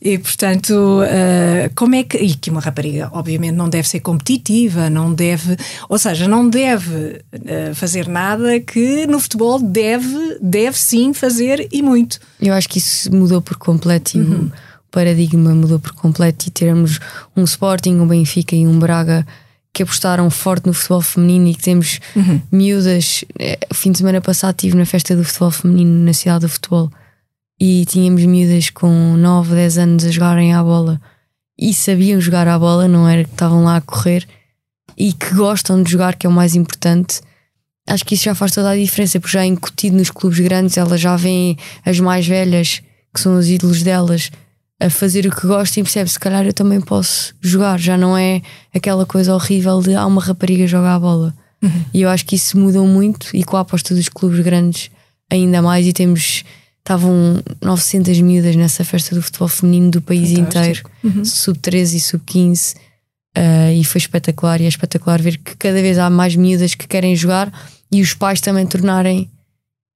E 0.03 0.19
portanto, 0.19 0.71
uh, 0.71 1.73
como 1.75 1.97
é 1.97 2.05
que. 2.05 2.17
E 2.19 2.35
que 2.35 2.49
uma 2.49 2.61
rapariga, 2.61 3.11
obviamente, 3.13 3.57
não 3.57 3.69
deve 3.69 3.89
ser 3.89 3.99
competitiva, 3.99 4.89
não 4.89 5.13
deve. 5.13 5.57
Ou 5.89 5.99
seja, 5.99 6.29
não 6.29 6.49
deve 6.49 6.95
uh, 6.95 7.75
fazer 7.75 8.07
nada 8.07 8.61
que 8.61 9.05
no 9.09 9.19
futebol 9.19 9.59
deve, 9.59 10.39
deve 10.41 10.79
sim 10.79 11.13
fazer 11.13 11.67
e 11.73 11.83
muito. 11.83 12.21
Eu 12.41 12.55
acho 12.55 12.69
que 12.69 12.79
isso 12.79 13.13
mudou 13.13 13.43
por 13.43 13.57
completo. 13.57 14.17
Uhum. 14.17 14.47
O 14.47 14.91
paradigma 14.93 15.53
mudou 15.53 15.81
por 15.81 15.93
completo 15.93 16.47
e 16.47 16.51
teremos 16.53 17.01
um 17.37 17.43
Sporting, 17.43 17.97
um 17.97 18.07
Benfica 18.07 18.55
e 18.55 18.65
um 18.65 18.79
Braga 18.79 19.27
que 19.77 19.83
apostaram 19.83 20.31
forte 20.31 20.67
no 20.67 20.73
futebol 20.73 21.03
feminino 21.03 21.49
e 21.49 21.55
que 21.55 21.63
temos 21.63 22.01
uhum. 22.17 22.41
miúdas. 22.51 23.27
Eh, 23.39 23.59
o 23.71 23.75
fim 23.75 23.93
de 23.93 23.99
semana 23.99 24.23
passado 24.23 24.55
estive 24.55 24.75
na 24.75 24.87
festa 24.87 25.15
do 25.15 25.23
futebol 25.23 25.51
feminino 25.51 26.03
na 26.03 26.15
cidade 26.15 26.47
do 26.47 26.49
futebol 26.49 26.91
e 27.61 27.85
tínhamos 27.85 28.25
miúdas 28.25 28.71
com 28.71 28.89
9, 29.19 29.55
10 29.55 29.77
anos 29.77 30.05
a 30.07 30.11
jogarem 30.11 30.55
à 30.55 30.65
bola 30.65 30.99
e 31.59 31.75
sabiam 31.75 32.19
jogar 32.19 32.49
à 32.49 32.59
bola, 32.59 32.89
não 32.89 33.07
era 33.07 33.25
que 33.25 33.31
estavam 33.31 33.65
lá 33.65 33.77
a 33.77 33.81
correr 33.83 34.27
e 34.97 35.13
que 35.13 35.35
gostam 35.35 35.83
de 35.83 35.91
jogar, 35.91 36.17
que 36.17 36.27
é 36.27 36.31
o 36.31 36.33
mais 36.33 36.55
importante. 36.55 37.21
Acho 37.87 38.03
que 38.03 38.15
isso 38.15 38.25
já 38.25 38.35
faz 38.35 38.53
toda 38.53 38.71
a 38.71 38.77
diferença, 38.77 39.21
porque 39.21 39.35
já 39.35 39.43
é 39.43 39.47
incutido 39.47 39.95
nos 39.95 40.11
clubes 40.11 40.41
grandes, 40.41 40.79
elas 40.79 40.99
já 41.03 41.17
veem 41.17 41.59
as 41.85 42.01
mais 42.01 42.27
velhas, 42.27 42.81
que 43.13 43.21
são 43.21 43.39
os 43.39 43.47
ídolos 43.47 43.83
delas, 43.83 44.31
a 44.81 44.91
fazer 44.91 45.27
o 45.27 45.35
que 45.35 45.47
gostam 45.47 45.81
e 45.81 45.85
percebe 45.85 46.11
se 46.11 46.19
calhar 46.19 46.45
eu 46.45 46.53
também 46.53 46.81
posso 46.81 47.35
jogar. 47.41 47.79
Já 47.79 47.97
não 47.97 48.17
é 48.17 48.43
aquela 48.75 49.07
coisa 49.07 49.35
horrível 49.35 49.81
de 49.81 49.95
ah, 49.95 50.07
uma 50.07 50.23
rapariga 50.23 50.67
jogar 50.67 50.95
a 50.95 51.01
bola. 51.01 51.35
Uhum. 51.63 51.85
E 51.95 52.03
eu 52.03 52.09
acho 52.09 52.27
que 52.27 52.37
isso 52.37 52.59
mudou 52.59 52.87
muito 52.87 53.29
e 53.35 53.43
com 53.43 53.57
a 53.57 53.61
aposta 53.61 53.95
dos 53.95 54.09
clubes 54.09 54.41
grandes 54.41 54.91
ainda 55.31 55.63
mais 55.63 55.87
e 55.87 55.93
temos 55.93 56.45
estavam 56.79 57.43
900 57.61 58.21
miúdas 58.21 58.55
nessa 58.55 58.85
festa 58.85 59.13
do 59.13 59.21
futebol 59.21 59.49
feminino 59.49 59.91
do 59.91 60.01
país 60.01 60.31
Fantástico. 60.31 60.89
inteiro, 61.03 61.19
uhum. 61.19 61.25
sub-13 61.25 61.95
e 61.95 62.01
sub-15, 62.01 62.75
uh, 62.77 62.79
eh, 63.35 63.75
e 63.75 63.85
foi 63.85 63.99
espetacular. 63.99 64.61
E 64.61 64.67
é 64.67 64.69
espetacular 64.69 65.21
ver 65.21 65.39
que 65.39 65.57
cada 65.57 65.83
vez 65.83 65.99
há 65.99 66.09
mais 66.09 66.37
miúdas 66.37 66.77
que 66.77 66.87
querem 66.87 67.17
jogar 67.17 67.53
e 67.91 68.01
os 68.01 68.15
pais 68.15 68.41
também 68.41 68.65
tornarem 68.65 69.29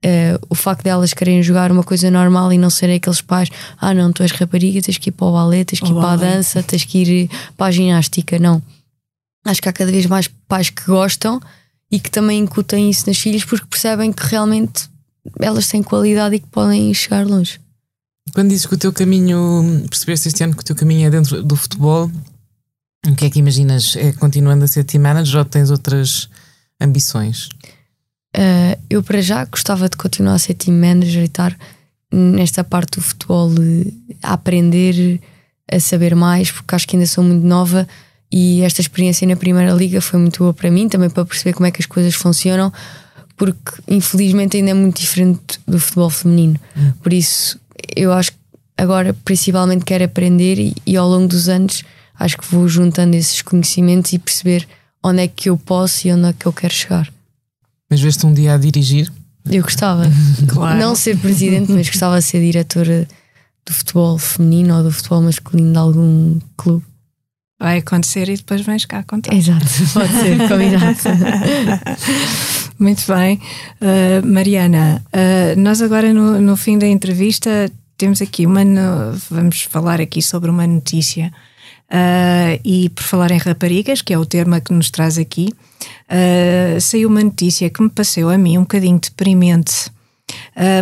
uh, 0.04 0.47
o 0.49 0.54
facto 0.54 0.85
delas 0.85 1.11
de 1.11 1.16
quererem 1.16 1.42
jogar 1.42 1.71
uma 1.71 1.83
coisa 1.83 2.11
normal 2.11 2.52
e 2.52 2.59
não 2.59 2.71
serem 2.71 2.97
aqueles 2.97 3.21
pais: 3.21 3.49
ah, 3.78 3.95
não, 3.95 4.12
tu 4.12 4.23
és 4.23 4.33
rapariga, 4.33 4.80
tens 4.83 4.99
que 4.99 5.11
ir 5.11 5.12
para 5.12 5.26
o 5.26 5.33
balé, 5.33 5.64
tens 5.64 5.80
que 5.80 5.90
ir 5.90 5.95
para 5.95 6.12
a 6.12 6.16
dança, 6.16 6.62
tens 6.62 6.85
que 6.85 6.99
ir 6.99 7.30
para 7.57 7.66
a 7.66 7.71
ginástica. 7.71 8.38
Não. 8.38 8.62
Acho 9.45 9.62
que 9.62 9.69
há 9.69 9.73
cada 9.73 9.90
vez 9.90 10.07
mais 10.07 10.28
pais 10.49 10.71
que 10.71 10.85
gostam 10.85 11.40
e 11.90 11.99
que 11.99 12.11
também 12.11 12.38
incutem 12.38 12.90
isso 12.90 13.07
nas 13.07 13.19
filhas 13.19 13.45
porque 13.45 13.66
percebem 13.66 14.12
que 14.12 14.26
realmente 14.26 14.88
elas 15.38 15.66
têm 15.66 15.83
qualidade 15.83 16.37
e 16.37 16.38
que 16.38 16.47
podem 16.47 16.92
chegar 16.95 17.26
longe. 17.26 17.61
Quando 18.33 18.50
dizes 18.50 18.66
que 18.66 18.75
o 18.75 18.78
teu 18.78 18.92
caminho, 18.92 19.87
percebeste 19.88 20.28
este 20.28 20.45
ano 20.45 20.54
que 20.54 20.61
o 20.61 20.64
teu 20.64 20.76
caminho 20.76 21.07
é 21.07 21.11
dentro 21.11 21.42
do 21.42 21.57
futebol, 21.57 22.11
o 23.07 23.14
que 23.16 23.25
é 23.25 23.30
que 23.30 23.38
imaginas? 23.38 23.97
É 23.97 24.12
continuando 24.12 24.64
a 24.64 24.69
ser 24.69 24.85
team 24.85 25.02
manager 25.02 25.38
ou 25.38 25.45
tens 25.45 25.71
outras 25.71 26.28
ambições? 26.80 27.49
Uh, 28.37 28.78
eu, 28.88 29.02
para 29.02 29.20
já, 29.20 29.44
gostava 29.44 29.88
de 29.88 29.96
continuar 29.96 30.34
a 30.34 30.38
ser 30.38 30.54
team 30.54 30.76
manager 30.76 31.22
e 31.22 31.26
estar 31.26 31.56
nesta 32.12 32.62
parte 32.64 32.99
do 32.99 33.02
futebol 33.02 33.50
a 34.22 34.32
aprender, 34.32 35.20
a 35.70 35.78
saber 35.78 36.14
mais, 36.14 36.50
porque 36.50 36.75
acho 36.75 36.87
que 36.87 36.96
ainda 36.96 37.06
sou 37.06 37.22
muito 37.22 37.46
nova 37.46 37.87
e 38.32 38.62
esta 38.62 38.80
experiência 38.80 39.26
na 39.26 39.37
Primeira 39.37 39.72
Liga 39.72 40.00
foi 40.00 40.18
muito 40.18 40.38
boa 40.40 40.54
para 40.54 40.70
mim, 40.70 40.88
também 40.88 41.10
para 41.10 41.25
perceber 41.25 41.52
como 41.52 41.66
é 41.66 41.70
que 41.70 41.80
as 41.80 41.87
coisas 41.87 42.14
funcionam 42.14 42.72
porque 43.40 43.80
infelizmente 43.88 44.58
ainda 44.58 44.72
é 44.72 44.75
muito 44.75 45.00
diferente 45.00 45.58
do 45.66 45.80
futebol 45.80 46.10
feminino. 46.10 46.60
Hum. 46.76 46.92
Por 47.02 47.10
isso, 47.10 47.58
eu 47.96 48.12
acho 48.12 48.32
que 48.32 48.38
agora 48.76 49.16
principalmente 49.25 49.82
quero 49.82 50.04
aprender 50.04 50.58
e, 50.58 50.76
e, 50.84 50.94
ao 50.94 51.08
longo 51.08 51.26
dos 51.26 51.49
anos 51.49 51.82
acho 52.18 52.37
que 52.37 52.44
vou 52.54 52.68
juntando 52.68 53.16
esses 53.16 53.40
conhecimentos 53.40 54.12
e 54.12 54.18
perceber 54.18 54.68
onde 55.02 55.22
é 55.22 55.26
que 55.26 55.49
eu 55.49 55.56
posso 55.56 56.06
e 56.06 56.12
onde 56.12 56.28
é 56.28 56.34
que 56.34 56.44
eu 56.44 56.52
quero 56.52 56.75
chegar. 56.75 57.10
Mas 57.90 58.00
veste 58.00 58.25
um 58.25 58.32
dia 58.32 58.54
a 58.54 58.56
dirigir? 58.56 59.12
Eu 59.50 59.62
gostava. 59.62 60.04
claro. 60.49 60.78
Não 60.78 60.94
ser 60.94 61.18
presidente, 61.18 61.73
mas 61.73 61.88
gostava 61.88 62.18
de 62.18 62.25
ser 62.25 62.40
diretora 62.40 63.09
do 63.66 63.75
futebol 63.75 64.16
feminino 64.18 64.76
ou 64.76 64.85
do 64.85 64.92
futebol 64.92 65.23
masculino 65.23 65.73
de 65.73 65.78
algum 65.78 66.38
clube. 66.56 66.85
Vai 67.59 67.78
acontecer 67.78 68.28
e 68.30 68.37
depois 68.37 68.62
vens 68.62 68.87
cá 68.87 69.02
contar. 69.02 69.35
Exato, 69.35 69.66
pode 69.92 70.12
ser, 70.12 70.49
combinado. 70.49 70.97
Muito 72.78 73.04
bem. 73.06 73.38
Uh, 73.82 74.26
Mariana, 74.26 75.02
uh, 75.09 75.61
nós 75.61 75.82
agora 75.82 76.14
no, 76.14 76.40
no, 76.40 76.56
fim 76.56 76.78
da 76.78 76.87
entrevista 76.87 77.70
temos 77.99 78.23
aqui 78.23 78.47
uma. 78.47 78.64
No, 78.64 79.12
vamos 79.28 79.62
falar 79.64 80.00
aqui 80.00 80.23
sobre 80.23 80.49
uma 80.49 80.66
notícia. 80.66 81.30
Uh, 81.90 82.56
e 82.64 82.88
por 82.90 83.02
falar 83.02 83.30
em 83.30 83.37
raparigas, 83.37 84.00
que 84.00 84.14
é 84.14 84.18
o 84.18 84.25
termo 84.25 84.59
que 84.61 84.73
nos 84.73 84.90
traz 84.90 85.18
aqui, 85.18 85.52
saiu 86.80 87.08
uma 87.08 87.22
notícia 87.22 87.70
que 87.70 87.82
me 87.82 87.90
passou 87.90 88.28
a 88.28 88.38
mim 88.38 88.58
um 88.58 88.62
bocadinho 88.62 88.99
deprimente, 88.99 89.90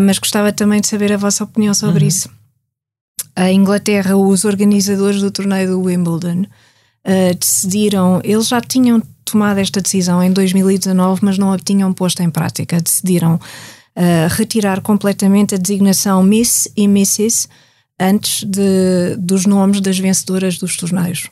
mas 0.02 0.18
gostava 0.18 0.52
também 0.52 0.80
de 0.80 0.88
saber 0.88 1.12
a 1.12 1.16
vossa 1.16 1.44
opinião 1.44 1.74
sobre 1.74 2.02
uhum. 2.02 2.08
isso. 2.08 2.30
A 3.36 3.52
Inglaterra, 3.52 4.16
os 4.16 4.44
organizadores 4.44 5.20
do 5.20 5.30
torneio 5.30 5.68
do 5.68 5.82
Wimbledon, 5.82 6.44
decidiram, 7.38 8.20
eles 8.24 8.48
já 8.48 8.60
tinham 8.60 9.02
tomado 9.30 9.58
esta 9.58 9.80
decisão 9.80 10.22
em 10.22 10.32
2019, 10.32 11.24
mas 11.24 11.38
não 11.38 11.52
a 11.52 11.58
tinham 11.58 11.92
posto 11.92 12.22
em 12.22 12.30
prática. 12.30 12.80
Decidiram 12.80 13.34
uh, 13.34 14.28
retirar 14.30 14.80
completamente 14.80 15.54
a 15.54 15.58
designação 15.58 16.22
Miss 16.22 16.68
e 16.76 16.84
Mrs. 16.84 17.48
antes 18.00 18.44
de, 18.44 19.16
dos 19.18 19.46
nomes 19.46 19.80
das 19.80 19.98
vencedoras 19.98 20.58
dos 20.58 20.76
torneios. 20.76 21.28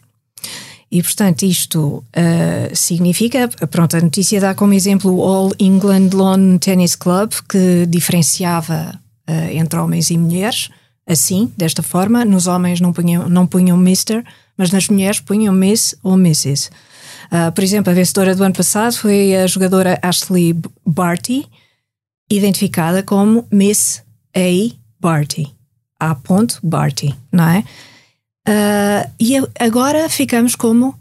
E, 0.91 1.03
portanto, 1.03 1.43
isto 1.43 2.05
uh, 2.17 2.75
significa, 2.75 3.49
pronto, 3.71 3.97
a 3.97 4.01
notícia 4.01 4.41
dá 4.41 4.55
como 4.55 4.73
exemplo 4.73 5.13
o 5.13 5.23
All 5.23 5.53
England 5.59 6.11
Lawn 6.15 6.59
Tennis 6.59 6.95
Club, 6.95 7.33
que 7.49 7.87
diferenciava 7.87 8.99
uh, 9.29 9.51
entre 9.51 9.79
homens 9.79 10.11
e 10.11 10.19
mulheres, 10.19 10.71
assim, 11.07 11.53
desta 11.57 11.83
forma. 11.83 12.25
Nos 12.25 12.47
homens 12.47 12.81
não 12.81 12.93
punham, 12.93 13.29
não 13.29 13.47
punham 13.47 13.77
Mr., 13.79 14.25
mas 14.57 14.71
nas 14.71 14.89
mulheres 14.89 15.21
punham 15.21 15.53
Miss 15.53 15.95
ou 16.03 16.15
Mrs. 16.15 16.71
Uh, 17.27 17.53
por 17.53 17.63
exemplo, 17.63 17.91
a 17.91 17.95
vencedora 17.95 18.35
do 18.35 18.45
ano 18.45 18.55
passado 18.55 18.95
foi 18.95 19.35
a 19.35 19.47
jogadora 19.47 19.99
Ashley 20.01 20.57
Barty, 20.87 21.47
identificada 22.31 23.03
como 23.03 23.47
Miss 23.51 24.03
A. 24.35 24.75
Barty. 25.01 25.53
A. 25.99 26.17
Barty, 26.63 27.15
não 27.33 27.49
é? 27.49 27.65
Uh, 28.49 29.11
e 29.19 29.35
agora 29.59 30.09
ficamos 30.09 30.55
como 30.55 30.95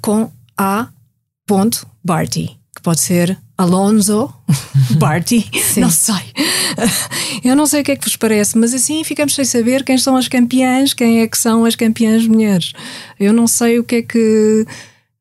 com 0.00 0.30
A. 0.56 0.88
Barty, 2.04 2.58
que 2.76 2.82
pode 2.82 3.00
ser 3.00 3.38
Alonso 3.56 4.30
Barty, 4.98 5.50
não 5.78 5.90
sei. 5.90 6.14
Eu 7.42 7.56
não 7.56 7.66
sei 7.66 7.80
o 7.80 7.84
que 7.84 7.92
é 7.92 7.96
que 7.96 8.04
vos 8.04 8.16
parece, 8.16 8.58
mas 8.58 8.74
assim 8.74 9.02
ficamos 9.02 9.34
sem 9.34 9.44
saber 9.44 9.82
quem 9.82 9.96
são 9.96 10.16
as 10.16 10.28
campeãs, 10.28 10.92
quem 10.92 11.22
é 11.22 11.26
que 11.26 11.38
são 11.38 11.64
as 11.64 11.74
campeãs 11.74 12.26
mulheres. 12.26 12.72
Eu 13.18 13.32
não 13.32 13.46
sei 13.46 13.78
o 13.78 13.84
que 13.84 13.96
é 13.96 14.02
que 14.02 14.66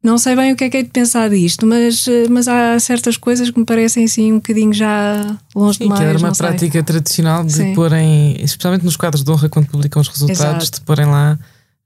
não 0.04 0.18
sei 0.18 0.36
bem 0.36 0.54
o 0.54 0.56
que 0.56 0.64
é 0.64 0.70
que 0.70 0.78
é 0.78 0.84
de 0.84 0.90
pensar 0.90 1.30
disto, 1.30 1.66
mas, 1.66 2.08
eh, 2.08 2.28
mas 2.30 2.48
há 2.48 2.80
certas 2.80 3.18
coisas 3.18 3.50
que 3.50 3.60
me 3.60 3.66
parecem 3.66 4.06
assim 4.06 4.32
um 4.32 4.36
bocadinho 4.36 4.74
já 4.74 5.38
longe 5.56 5.80
Sim, 5.80 5.86
demais. 5.86 6.00
Que 6.00 6.06
era 6.06 6.18
uma 6.18 6.32
prática 6.34 6.72
sei. 6.74 6.84
tradicional 6.84 7.44
de 7.44 7.54
Sim. 7.54 7.74
porem, 7.74 8.42
especialmente 8.42 8.86
nos 8.86 8.96
quadros 8.96 9.24
de 9.24 9.32
honra, 9.32 9.50
quando 9.50 9.68
publicam 9.68 10.02
os 10.02 10.08
resultados, 10.08 10.64
Exato. 10.64 10.80
de 10.80 10.86
porem 10.86 11.08
lá 11.08 11.38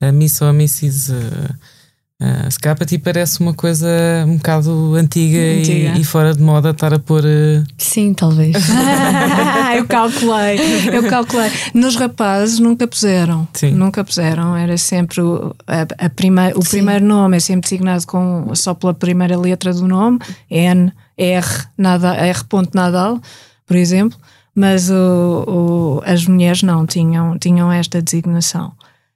a 0.02 0.12
Miss 0.12 0.42
ou 0.42 0.48
a 0.48 0.54
Mrs. 0.54 1.12
Uh, 1.14 1.56
Uh, 2.22 2.52
Scapati 2.52 3.00
parece 3.00 3.40
uma 3.40 3.52
coisa 3.52 3.88
um 4.28 4.38
bocado 4.38 4.94
antiga, 4.94 5.40
antiga. 5.40 5.98
E, 5.98 6.02
e, 6.02 6.04
fora 6.04 6.36
de 6.36 6.42
moda 6.42 6.70
estar 6.70 6.94
a 6.94 7.00
pôr. 7.00 7.24
Uh... 7.24 7.64
Sim, 7.80 8.14
talvez. 8.14 8.56
eu 9.76 9.88
calculei, 9.88 10.60
eu 10.94 11.10
calculei. 11.10 11.50
Nos 11.74 11.96
rapazes 11.96 12.60
nunca 12.60 12.88
puseram. 12.88 13.48
Sim. 13.54 13.72
Nunca 13.72 14.04
puseram. 14.04 14.56
Era 14.56 14.78
sempre 14.78 15.20
o, 15.20 15.56
a, 15.66 16.06
a 16.06 16.10
prima, 16.12 16.52
o 16.56 16.64
primeiro 16.64 17.04
nome 17.04 17.38
é 17.38 17.40
sempre 17.40 17.68
designado 17.68 18.06
com, 18.06 18.54
só 18.54 18.76
pela 18.76 18.94
primeira 18.94 19.36
letra 19.36 19.74
do 19.74 19.88
nome, 19.88 20.20
N, 20.48 20.94
R, 21.18 21.48
nada, 21.76 22.14
R. 22.14 22.40
Nadal, 22.76 23.20
por 23.66 23.76
exemplo. 23.76 24.16
Mas 24.54 24.92
o, 24.92 24.94
o, 25.48 26.02
as 26.06 26.28
mulheres 26.28 26.62
não 26.62 26.86
tinham, 26.86 27.36
tinham 27.40 27.72
esta 27.72 28.00
designação. 28.00 28.74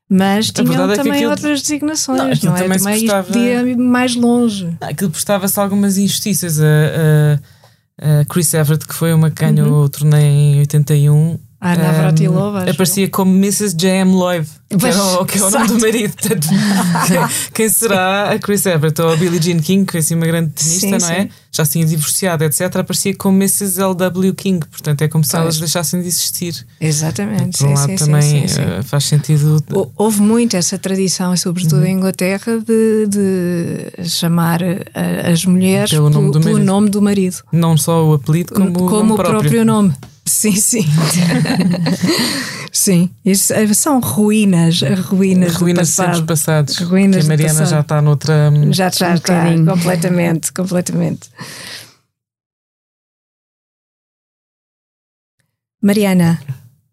Mas 0.09 0.51
tinham 0.51 0.91
é 0.91 0.95
também 0.95 1.13
aquilo... 1.13 1.31
outras 1.31 1.61
designações, 1.61 2.41
não, 2.43 2.51
não 2.51 2.57
é? 2.57 2.61
Também, 2.61 2.77
também 2.77 2.99
postava... 2.99 3.37
ia 3.37 3.77
mais 3.77 4.15
longe. 4.15 4.77
Aquilo 4.81 5.09
postava-se 5.09 5.59
algumas 5.59 5.97
injustiças. 5.97 6.59
A, 6.59 6.65
a, 6.65 8.21
a, 8.21 8.25
Chris 8.25 8.53
Everett, 8.53 8.87
que 8.87 8.93
foi 8.93 9.13
uma 9.13 9.31
que 9.31 9.43
ganhou 9.43 9.67
uhum. 9.67 9.83
o 9.83 9.89
torneio 9.89 10.25
em 10.25 10.59
81, 10.59 11.39
Navratilova. 11.73 12.65
Um, 12.65 12.69
aparecia 12.69 13.09
como 13.09 13.35
Mrs. 13.35 13.75
J.M. 13.75 14.11
Lloyd, 14.11 14.47
que, 14.69 14.85
era 14.85 15.03
o, 15.03 15.25
que 15.25 15.37
é 15.37 15.43
o 15.43 15.49
nome 15.49 15.67
do 15.67 15.79
marido. 15.79 16.13
Portanto, 16.13 16.47
quem 17.53 17.69
será 17.69 18.31
a 18.31 18.39
Chris 18.39 18.65
Everett 18.65 19.01
ou 19.01 19.13
a 19.13 19.15
Billie 19.15 19.41
Jean 19.41 19.59
King, 19.59 19.85
que 19.85 19.97
é 19.97 19.99
assim 19.99 20.15
uma 20.15 20.25
grande 20.25 20.51
tenista, 20.51 20.97
não 20.99 21.09
é? 21.09 21.21
Sim. 21.23 21.29
Já 21.51 21.65
tinha 21.65 21.85
divorciado, 21.85 22.43
etc. 22.43 22.75
Aparecia 22.75 23.15
como 23.15 23.37
Mrs. 23.37 23.79
L.W. 23.79 24.33
King, 24.33 24.65
portanto 24.65 25.01
é 25.01 25.07
como 25.07 25.23
se 25.23 25.31
pois. 25.31 25.41
elas 25.41 25.57
deixassem 25.59 26.01
de 26.01 26.07
existir. 26.07 26.65
Exatamente. 26.81 27.59
Por 27.59 27.67
um 27.67 27.73
lado 27.73 27.95
também 27.95 28.45
uh, 28.45 28.83
faz 28.83 29.05
sentido. 29.05 29.63
Houve 29.95 30.21
muito 30.21 30.57
essa 30.57 30.77
tradição, 30.77 31.35
sobretudo 31.37 31.77
uhum. 31.77 31.85
em 31.85 31.93
Inglaterra, 31.93 32.59
de, 32.59 33.07
de 33.07 34.09
chamar 34.09 34.59
as 35.31 35.45
mulheres 35.45 35.91
pelo, 35.91 36.09
nome, 36.09 36.31
do 36.31 36.41
pelo 36.41 36.59
nome, 36.59 36.89
do 36.89 37.01
marido. 37.01 37.37
Não 37.51 37.77
só 37.77 38.05
o 38.05 38.13
apelido, 38.13 38.53
como, 38.53 38.73
como 38.89 39.11
o, 39.11 39.15
o 39.15 39.17
próprio 39.17 39.63
nome. 39.63 39.93
Sim, 40.27 40.55
sim. 40.55 40.85
sim, 42.71 43.09
isso 43.23 43.53
eh, 43.53 43.71
são 43.73 43.99
ruínas, 43.99 44.81
ruínas, 44.81 45.55
ruínas 45.55 45.89
do 45.89 45.95
passado. 45.95 46.25
passados. 46.25 46.77
Ruínas 46.79 47.25
que 47.25 47.31
a 47.31 47.37
Mariana 47.37 47.65
já 47.65 47.79
está 47.79 48.01
noutra. 48.01 48.51
Já, 48.71 48.89
já 48.89 49.11
um 49.11 49.13
está, 49.13 49.45
completamente, 49.65 50.51
completamente. 50.51 51.29
Mariana, 55.81 56.41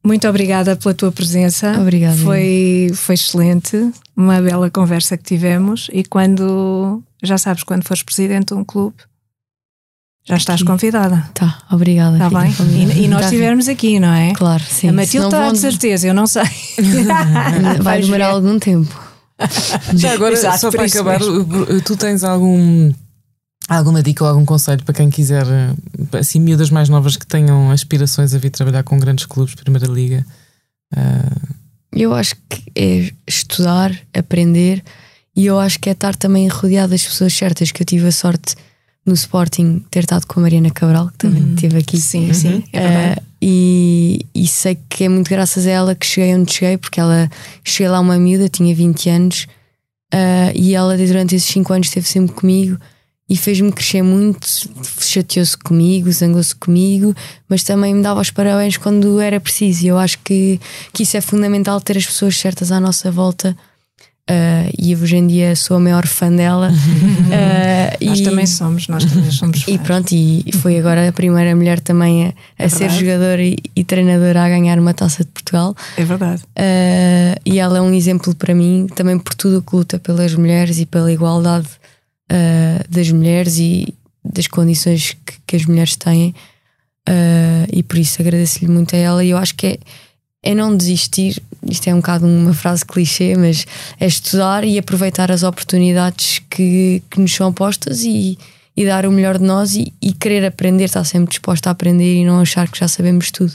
muito 0.05 0.29
obrigada 0.29 0.77
pela 0.77 0.93
tua 0.93 1.11
presença. 1.11 1.81
Obrigada. 1.81 2.17
Foi, 2.19 2.91
foi 2.95 3.15
excelente, 3.15 3.93
uma 4.15 4.43
bela 4.43 4.71
conversa 4.71 5.17
que 5.17 5.23
tivemos. 5.23 5.89
E 5.93 6.05
quando, 6.05 7.03
já 7.23 7.39
sabes, 7.39 7.63
quando 7.63 7.85
fores 7.85 8.03
presidente 8.03 8.49
de 8.49 8.55
um 8.55 8.65
clube, 8.65 8.97
já 10.25 10.37
estás 10.37 10.63
convidada. 10.63 11.29
Tá, 11.35 11.59
obrigada. 11.71 12.17
Está 12.17 12.31
bem? 12.31 12.53
E, 12.71 13.05
e, 13.05 13.09
nós 13.09 13.23
tá 13.23 13.27
estivermos 13.27 13.69
aqui, 13.69 13.99
não 13.99 14.13
é? 14.13 14.33
Claro, 14.35 14.63
sim. 14.63 14.89
A 14.89 14.93
Matilde 14.93 15.27
está 15.27 15.41
vão... 15.41 15.53
de 15.53 15.59
certeza, 15.59 16.07
eu 16.07 16.15
não 16.15 16.27
sei. 16.27 16.45
Vai 17.83 18.01
demorar 18.01 18.29
algum 18.29 18.59
tempo. 18.59 18.95
Já 19.95 20.13
agora, 20.13 20.35
Exato, 20.35 20.61
só 20.61 20.71
para 20.71 20.85
acabar, 20.85 21.19
mesmo. 21.19 21.81
tu 21.85 21.97
tens 21.97 22.23
algum 22.23 22.93
alguma 23.69 24.03
dica 24.03 24.25
ou 24.25 24.31
algum 24.31 24.45
conselho 24.45 24.85
para 24.85 24.95
quem 24.95 25.11
quiser, 25.11 25.45
assim, 26.13 26.39
miúdas 26.39 26.71
mais 26.71 26.89
novas 26.89 27.17
que 27.17 27.27
tenham 27.27 27.71
aspirações 27.71 28.35
a 28.35 28.39
vir 28.39 28.51
trabalhar 28.51 28.83
com 28.83 28.99
grandes 28.99 29.27
clubes, 29.27 29.55
Primeira 29.55 29.87
Liga? 29.87 30.25
Uh... 30.95 31.55
Eu 31.93 32.15
acho 32.15 32.37
que 32.49 32.63
é 32.75 33.13
estudar, 33.27 33.93
aprender 34.15 34.83
e 35.35 35.47
eu 35.47 35.59
acho 35.59 35.79
que 35.79 35.89
é 35.89 35.93
estar 35.93 36.15
também 36.15 36.49
rodeado 36.49 36.91
das 36.91 37.05
pessoas 37.05 37.33
certas, 37.33 37.73
que 37.73 37.83
eu 37.83 37.87
tive 37.87 38.07
a 38.07 38.13
sorte 38.13 38.55
no 39.05 39.15
Sporting 39.15 39.85
ter 39.91 40.01
estado 40.01 40.27
com 40.27 40.41
a 40.41 40.43
Mariana 40.45 40.71
Cabral, 40.71 41.09
que 41.09 41.19
também 41.19 41.43
uhum. 41.43 41.55
esteve 41.55 41.79
aqui. 41.79 42.01
Sim, 42.01 42.29
uhum. 42.29 42.35
sim. 42.35 42.65
É 42.73 43.17
uh, 43.19 43.23
e, 43.45 44.25
e, 44.33 44.47
sei 44.47 44.79
que 44.89 45.03
é 45.05 45.09
muito 45.09 45.29
graças 45.29 45.67
a 45.67 45.71
ela 45.71 45.95
que 45.97 46.07
cheguei 46.07 46.33
onde 46.35 46.53
cheguei, 46.53 46.79
porque 46.79 47.01
ela 47.01 47.29
cheguei 47.65 47.89
lá 47.89 47.99
uma 47.99 48.17
miúda, 48.17 48.49
tinha 48.49 48.73
20 48.73 49.11
anos, 49.11 49.47
uh, 50.15 50.53
e 50.55 50.77
ela 50.77 50.97
durante 50.97 51.35
esses 51.35 51.51
5 51.51 51.73
anos 51.73 51.89
esteve 51.89 52.07
sempre 52.07 52.35
comigo 52.37 52.79
e 53.29 53.37
fez-me 53.37 53.73
crescer 53.73 54.03
muito, 54.03 54.47
chateou-se 55.01 55.57
comigo, 55.57 56.13
zangou-se 56.13 56.55
comigo, 56.55 57.15
mas 57.49 57.65
também 57.65 57.95
me 57.95 58.03
dava 58.03 58.21
os 58.21 58.31
parabéns 58.31 58.77
quando 58.77 59.19
era 59.19 59.41
preciso. 59.41 59.85
E 59.85 59.89
eu 59.89 59.99
acho 59.99 60.19
que, 60.19 60.61
que 60.93 61.03
isso 61.03 61.17
é 61.17 61.21
fundamental 61.21 61.81
ter 61.81 61.97
as 61.97 62.07
pessoas 62.07 62.37
certas 62.37 62.71
à 62.71 62.79
nossa 62.79 63.11
volta 63.11 63.57
Uh, 64.31 64.71
e 64.79 64.95
hoje 64.95 65.17
em 65.17 65.27
dia 65.27 65.57
sou 65.57 65.77
a 65.77 65.81
maior 65.81 66.07
fã 66.07 66.31
dela. 66.31 66.71
Uh, 66.71 68.05
nós 68.07 68.21
e, 68.21 68.23
também 68.23 68.47
somos, 68.47 68.87
nós 68.87 69.05
também 69.05 69.31
somos 69.33 69.63
fãs. 69.63 69.75
E 69.75 69.79
pronto, 69.79 70.13
e 70.13 70.45
foi 70.59 70.79
agora 70.79 71.09
a 71.09 71.13
primeira 71.13 71.57
mulher 71.57 71.81
também 71.81 72.27
a, 72.27 72.29
a 72.29 72.65
é 72.65 72.69
ser 72.69 72.89
jogadora 72.91 73.43
e, 73.43 73.57
e, 73.75 73.83
treinadora 73.83 74.45
a 74.45 74.49
ganhar 74.49 74.79
uma 74.79 74.95
taça 74.95 75.25
de 75.25 75.31
Portugal. 75.31 75.75
É 75.97 76.05
verdade. 76.05 76.43
Uh, 76.57 77.41
e 77.45 77.59
ela 77.59 77.79
é 77.79 77.81
um 77.81 77.93
exemplo 77.93 78.33
para 78.35 78.55
mim, 78.55 78.87
também 78.95 79.19
por 79.19 79.35
tudo 79.35 79.59
o 79.59 79.63
que 79.63 79.75
luta 79.75 79.99
pelas 79.99 80.35
mulheres 80.35 80.79
e 80.79 80.87
pela 80.87 81.13
igualdade 81.13 81.69
das 82.89 83.11
mulheres 83.11 83.59
e 83.59 83.95
das 84.25 84.47
condições 84.47 85.15
que, 85.27 85.35
que 85.47 85.57
as 85.57 85.67
mulheres 85.67 85.97
têm. 85.97 86.35
e 87.71 87.83
por 87.83 87.99
isso 87.99 88.23
agradeço-lhe 88.23 88.71
muito 88.71 88.97
a 88.97 88.99
ela. 88.99 89.23
E 89.23 89.29
eu 89.29 89.37
acho 89.37 89.55
que 89.55 89.67
é 89.67 89.79
é 90.43 90.55
não 90.55 90.77
desistir. 90.77 91.41
Isto 91.69 91.89
é 91.89 91.95
um 91.95 91.99
bocado 91.99 92.27
uma 92.27 92.53
frase 92.53 92.85
clichê, 92.85 93.37
mas 93.37 93.67
é 94.01 94.07
estudar 94.07 94.65
e 94.65 94.79
aproveitar 94.79 95.31
as 95.31 95.43
oportunidades 95.43 96.41
que, 96.51 97.03
que 97.09 97.21
nos 97.21 97.33
são 97.33 97.53
postas 97.53 98.03
e, 98.03 98.37
e 98.77 98.85
dar 98.85 99.07
o 99.07 99.13
melhor 99.13 99.39
de 99.39 99.45
nós 99.45 99.77
e, 99.77 99.93
e 100.03 100.13
querer 100.13 100.45
aprender, 100.45 100.85
estar 100.85 101.05
sempre 101.05 101.31
disposta 101.31 101.71
a 101.71 101.73
aprender 101.73 102.17
e 102.17 102.25
não 102.25 102.41
achar 102.41 102.69
que 102.69 102.79
já 102.79 102.89
sabemos 102.89 103.31
tudo. 103.31 103.55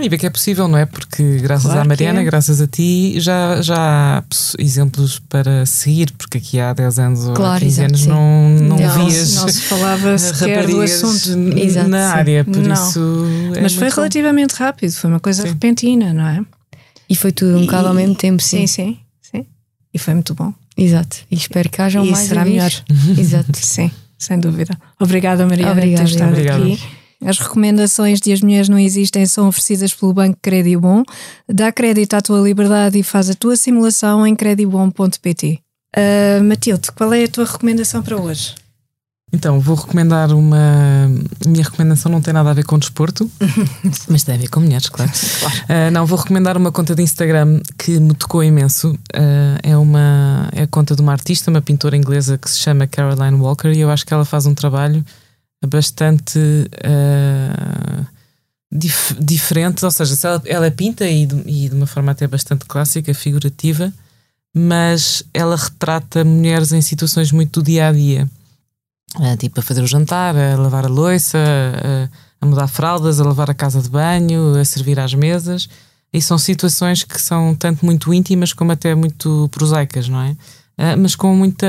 E 0.00 0.08
ver 0.08 0.16
que 0.16 0.26
é 0.26 0.30
possível, 0.30 0.68
não 0.68 0.78
é? 0.78 0.86
Porque 0.86 1.38
graças 1.38 1.64
claro 1.64 1.80
à 1.80 1.84
Mariana, 1.84 2.20
é. 2.20 2.24
graças 2.24 2.60
a 2.60 2.68
ti, 2.68 3.18
já, 3.18 3.60
já 3.60 4.18
há 4.18 4.24
exemplos 4.56 5.18
para 5.18 5.66
seguir, 5.66 6.12
porque 6.12 6.38
aqui 6.38 6.60
há 6.60 6.72
10 6.72 6.98
anos 7.00 7.24
ou 7.24 7.34
claro, 7.34 7.58
15 7.58 7.82
anos 7.82 8.06
não, 8.06 8.48
não, 8.48 8.76
não 8.76 9.06
vias. 9.06 9.34
Não 9.34 9.48
se 9.48 9.62
falava 9.62 10.16
sequer 10.18 10.68
do 10.68 10.80
assunto 10.80 11.58
exato, 11.58 11.88
na 11.88 12.12
área, 12.12 12.44
por 12.44 12.56
não. 12.56 12.74
isso. 12.74 13.24
É 13.56 13.60
Mas 13.60 13.74
foi 13.74 13.88
relativamente 13.88 14.56
bom. 14.56 14.64
rápido, 14.64 14.92
foi 14.92 15.10
uma 15.10 15.20
coisa 15.20 15.42
sim. 15.42 15.48
repentina, 15.48 16.12
não 16.12 16.28
é? 16.28 16.44
E 17.10 17.16
foi 17.16 17.32
tudo 17.32 17.58
um 17.58 17.62
bocado 17.62 17.88
ao 17.88 17.94
mesmo 17.94 18.14
tempo, 18.14 18.40
sim. 18.40 18.68
Sim, 18.68 18.94
sim, 18.94 18.98
sim. 19.20 19.46
E 19.92 19.98
foi 19.98 20.14
muito 20.14 20.32
bom. 20.32 20.54
Exato. 20.76 21.16
E 21.28 21.34
espero 21.34 21.68
que 21.68 21.82
hajam 21.82 22.06
e 22.06 22.12
mais. 22.12 22.28
será 22.28 22.44
melhor. 22.44 22.70
Exato. 23.18 23.50
Sim, 23.54 23.90
sem 24.16 24.38
dúvida. 24.38 24.78
Obrigada, 25.00 25.44
Maria, 25.44 25.74
por 25.74 25.80
ter 25.80 26.04
estado 26.04 26.34
aqui. 26.34 26.78
As 27.24 27.38
recomendações 27.38 28.20
de 28.20 28.32
As 28.32 28.40
Mulheres 28.40 28.68
Não 28.68 28.78
Existem 28.78 29.26
são 29.26 29.48
oferecidas 29.48 29.92
pelo 29.92 30.14
Banco 30.14 30.38
Credibom. 30.40 31.02
Dá 31.48 31.72
crédito 31.72 32.14
à 32.14 32.20
tua 32.20 32.40
liberdade 32.40 32.98
e 32.98 33.02
faz 33.02 33.28
a 33.28 33.34
tua 33.34 33.56
simulação 33.56 34.26
em 34.26 34.36
credibom.pt. 34.36 35.58
Uh, 35.96 36.44
Matilde, 36.44 36.92
qual 36.92 37.12
é 37.12 37.24
a 37.24 37.28
tua 37.28 37.44
recomendação 37.44 38.02
para 38.02 38.16
hoje? 38.16 38.54
Então, 39.32 39.60
vou 39.60 39.74
recomendar 39.74 40.32
uma. 40.32 40.56
A 41.44 41.48
minha 41.48 41.62
recomendação 41.62 42.10
não 42.10 42.20
tem 42.20 42.32
nada 42.32 42.50
a 42.50 42.54
ver 42.54 42.64
com 42.64 42.78
desporto, 42.78 43.30
mas 44.08 44.22
tem 44.24 44.36
a 44.36 44.38
ver 44.38 44.48
com 44.48 44.60
mulheres, 44.60 44.88
claro. 44.88 45.10
claro. 45.40 45.56
Uh, 45.64 45.90
não, 45.92 46.06
vou 46.06 46.18
recomendar 46.18 46.56
uma 46.56 46.72
conta 46.72 46.94
de 46.94 47.02
Instagram 47.02 47.60
que 47.76 47.98
me 47.98 48.14
tocou 48.14 48.42
imenso. 48.42 48.92
Uh, 48.92 49.58
é 49.62 49.76
uma 49.76 50.48
é 50.52 50.62
a 50.62 50.66
conta 50.66 50.96
de 50.96 51.02
uma 51.02 51.12
artista, 51.12 51.50
uma 51.50 51.60
pintora 51.60 51.96
inglesa 51.96 52.38
que 52.38 52.48
se 52.48 52.58
chama 52.58 52.86
Caroline 52.86 53.38
Walker, 53.38 53.68
e 53.68 53.80
eu 53.80 53.90
acho 53.90 54.06
que 54.06 54.14
ela 54.14 54.24
faz 54.24 54.46
um 54.46 54.54
trabalho 54.54 55.04
bastante 55.66 56.38
uh, 56.38 58.06
dif 58.70 59.14
diferente, 59.18 59.84
ou 59.84 59.90
seja, 59.90 60.14
ela, 60.26 60.42
ela 60.46 60.70
pinta 60.70 61.08
e 61.08 61.26
de, 61.26 61.36
e 61.46 61.68
de, 61.68 61.74
uma 61.74 61.86
forma 61.86 62.12
até 62.12 62.26
bastante 62.26 62.64
clássica, 62.64 63.12
figurativa, 63.12 63.92
mas 64.54 65.22
ela 65.34 65.56
retrata 65.56 66.24
mulheres 66.24 66.72
em 66.72 66.80
situações 66.80 67.32
muito 67.32 67.60
do 67.60 67.66
dia 67.66 67.88
a 67.88 67.92
dia, 67.92 68.28
uh, 69.16 69.36
tipo 69.36 69.58
a 69.60 69.62
fazer 69.62 69.82
o 69.82 69.86
jantar, 69.86 70.36
a 70.36 70.56
lavar 70.56 70.84
a 70.84 70.88
louça, 70.88 71.38
a, 71.38 72.44
a 72.44 72.46
mudar 72.46 72.68
fraldas, 72.68 73.20
a 73.20 73.24
lavar 73.24 73.50
a 73.50 73.54
casa 73.54 73.80
de 73.82 73.88
banho, 73.88 74.58
a 74.58 74.64
servir 74.64 75.00
às 75.00 75.14
mesas. 75.14 75.68
E 76.10 76.22
são 76.22 76.38
situações 76.38 77.02
que 77.02 77.20
são 77.20 77.54
tanto 77.54 77.84
muito 77.84 78.14
íntimas 78.14 78.54
como 78.54 78.72
até 78.72 78.94
muito 78.94 79.46
prosaicas, 79.52 80.08
não 80.08 80.22
é? 80.22 80.30
Uh, 80.78 80.96
mas 80.96 81.14
com 81.14 81.34
muita 81.34 81.66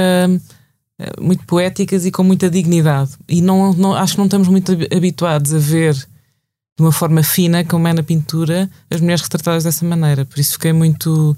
muito 1.20 1.46
poéticas 1.46 2.06
e 2.06 2.12
com 2.12 2.24
muita 2.24 2.50
dignidade. 2.50 3.12
E 3.28 3.42
não, 3.42 3.74
não, 3.74 3.94
acho 3.94 4.14
que 4.14 4.20
não 4.20 4.26
estamos 4.26 4.48
muito 4.48 4.72
habituados 4.96 5.54
a 5.54 5.60
ver 5.60 5.94
de 5.94 6.84
uma 6.84 6.92
forma 6.92 7.24
fina, 7.24 7.64
como 7.64 7.88
é 7.88 7.94
na 7.94 8.04
pintura, 8.04 8.70
as 8.90 9.02
mulheres 9.02 9.22
retratadas 9.22 9.64
dessa 9.66 9.86
maneira. 9.86 10.26
Por 10.26 10.40
isso 10.40 10.54
fiquei 10.54 10.72
muito 10.72 11.38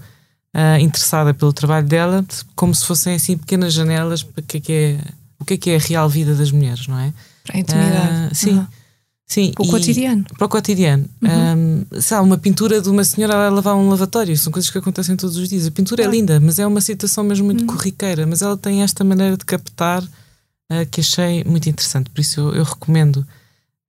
uh, 0.56 0.80
interessada 0.80 1.34
pelo 1.34 1.52
trabalho 1.52 1.88
dela, 1.88 2.26
como 2.56 2.74
se 2.76 2.86
fossem 2.86 3.15
assim 3.15 3.38
pequenas 3.38 3.74
janelas 3.74 4.21
para 4.21 4.43
que 4.43 4.58
é 4.58 4.60
que 4.60 4.74
é, 4.74 5.00
o 5.39 5.45
que 5.45 5.54
é 5.56 5.58
que 5.58 5.69
é 5.71 5.76
a 5.76 5.80
real 5.80 6.08
vida 6.08 6.36
das 6.36 6.52
mulheres, 6.52 6.88
não 6.88 7.00
é? 7.00 7.13
Para 7.43 7.58
a 7.58 7.60
intimidade. 7.60 8.32
Uh, 8.32 8.36
sim. 8.36 8.54
Uhum. 8.54 8.67
Sim, 9.32 9.54
para 9.54 9.63
o 9.63 9.67
cotidiano. 9.70 10.26
Para 10.38 10.46
o 10.46 10.50
cotidiano. 10.50 11.10
Uhum. 11.22 11.86
Um, 11.94 12.02
sabe, 12.02 12.26
uma 12.26 12.38
pintura 12.38 12.82
de 12.82 12.89
uma 12.89 13.06
senhora 13.06 13.48
a 13.48 13.50
lavar 13.50 13.78
um 13.78 13.88
lavatório, 13.88 14.38
são 14.38 14.52
coisas 14.52 14.70
que 14.70 14.78
acontecem 14.78 15.15
todos 15.15 15.38
os 15.38 15.48
dias. 15.48 15.65
A 15.65 15.72
pintura 15.72 16.04
é 16.04 16.08
linda, 16.08 16.38
mas 16.41 16.60
é 16.60 16.67
uma 16.67 16.82
situação 16.82 17.24
mesmo 17.24 17.46
muito 17.46 17.62
uhum. 17.62 17.67
corriqueira. 17.67 18.28
Mas 18.28 18.41
ela 18.41 18.58
tem 18.58 18.84
esta 18.84 19.06
maneira 19.06 19.38
de 19.38 19.46
captar 19.46 20.04
uh, 20.04 20.86
que 20.91 21.00
achei 21.00 21.46
muito 21.46 21.70
interessante. 21.70 22.10
Por 22.10 22.20
isso 22.20 22.41
eu, 22.41 22.56
eu 22.56 22.63
recomendo 22.65 23.26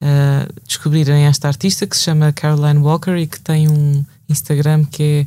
uh, 0.01 0.61
descobrirem 0.65 1.25
esta 1.25 1.49
artista 1.49 1.89
que 1.89 1.97
se 1.97 2.05
chama 2.05 2.33
Caroline 2.33 2.79
Walker 2.79 3.17
e 3.17 3.27
que 3.27 3.41
tem 3.41 3.69
um 3.69 4.05
Instagram 4.29 4.85
que 4.85 5.27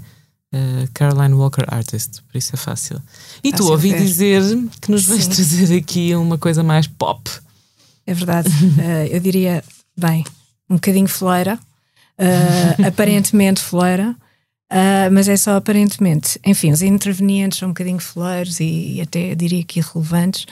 é 0.54 0.58
uh, 0.58 0.90
Caroline 0.94 1.34
Walker 1.34 1.66
Artist. 1.68 2.22
Por 2.32 2.38
isso 2.38 2.52
é 2.54 2.58
fácil. 2.58 3.02
E 3.44 3.52
tu 3.52 3.70
ouvi 3.70 3.92
dizer 3.92 4.42
que 4.80 4.90
nos 4.90 5.04
vais 5.04 5.28
trazer 5.28 5.78
aqui 5.78 6.16
uma 6.16 6.38
coisa 6.38 6.64
mais 6.64 6.88
pop. 6.88 7.30
É 8.08 8.14
verdade. 8.14 8.48
eu 9.12 9.20
diria 9.20 9.62
bem, 9.98 10.24
um 10.70 10.76
bocadinho 10.76 11.08
fleira, 11.08 11.60
uh, 12.20 12.86
aparentemente 12.88 13.62
fleira, 13.62 14.16
uh, 14.72 15.12
mas 15.12 15.28
é 15.28 15.38
só 15.38 15.56
aparentemente. 15.56 16.40
Enfim, 16.46 16.72
os 16.72 16.82
intervenientes 16.82 17.60
são 17.60 17.70
um 17.70 17.72
bocadinho 17.72 18.00
fleiros 18.00 18.60
e, 18.60 18.96
e 18.96 19.02
até 19.02 19.36
diria 19.36 19.64
que 19.64 19.80
irrelevantes. 19.80 20.46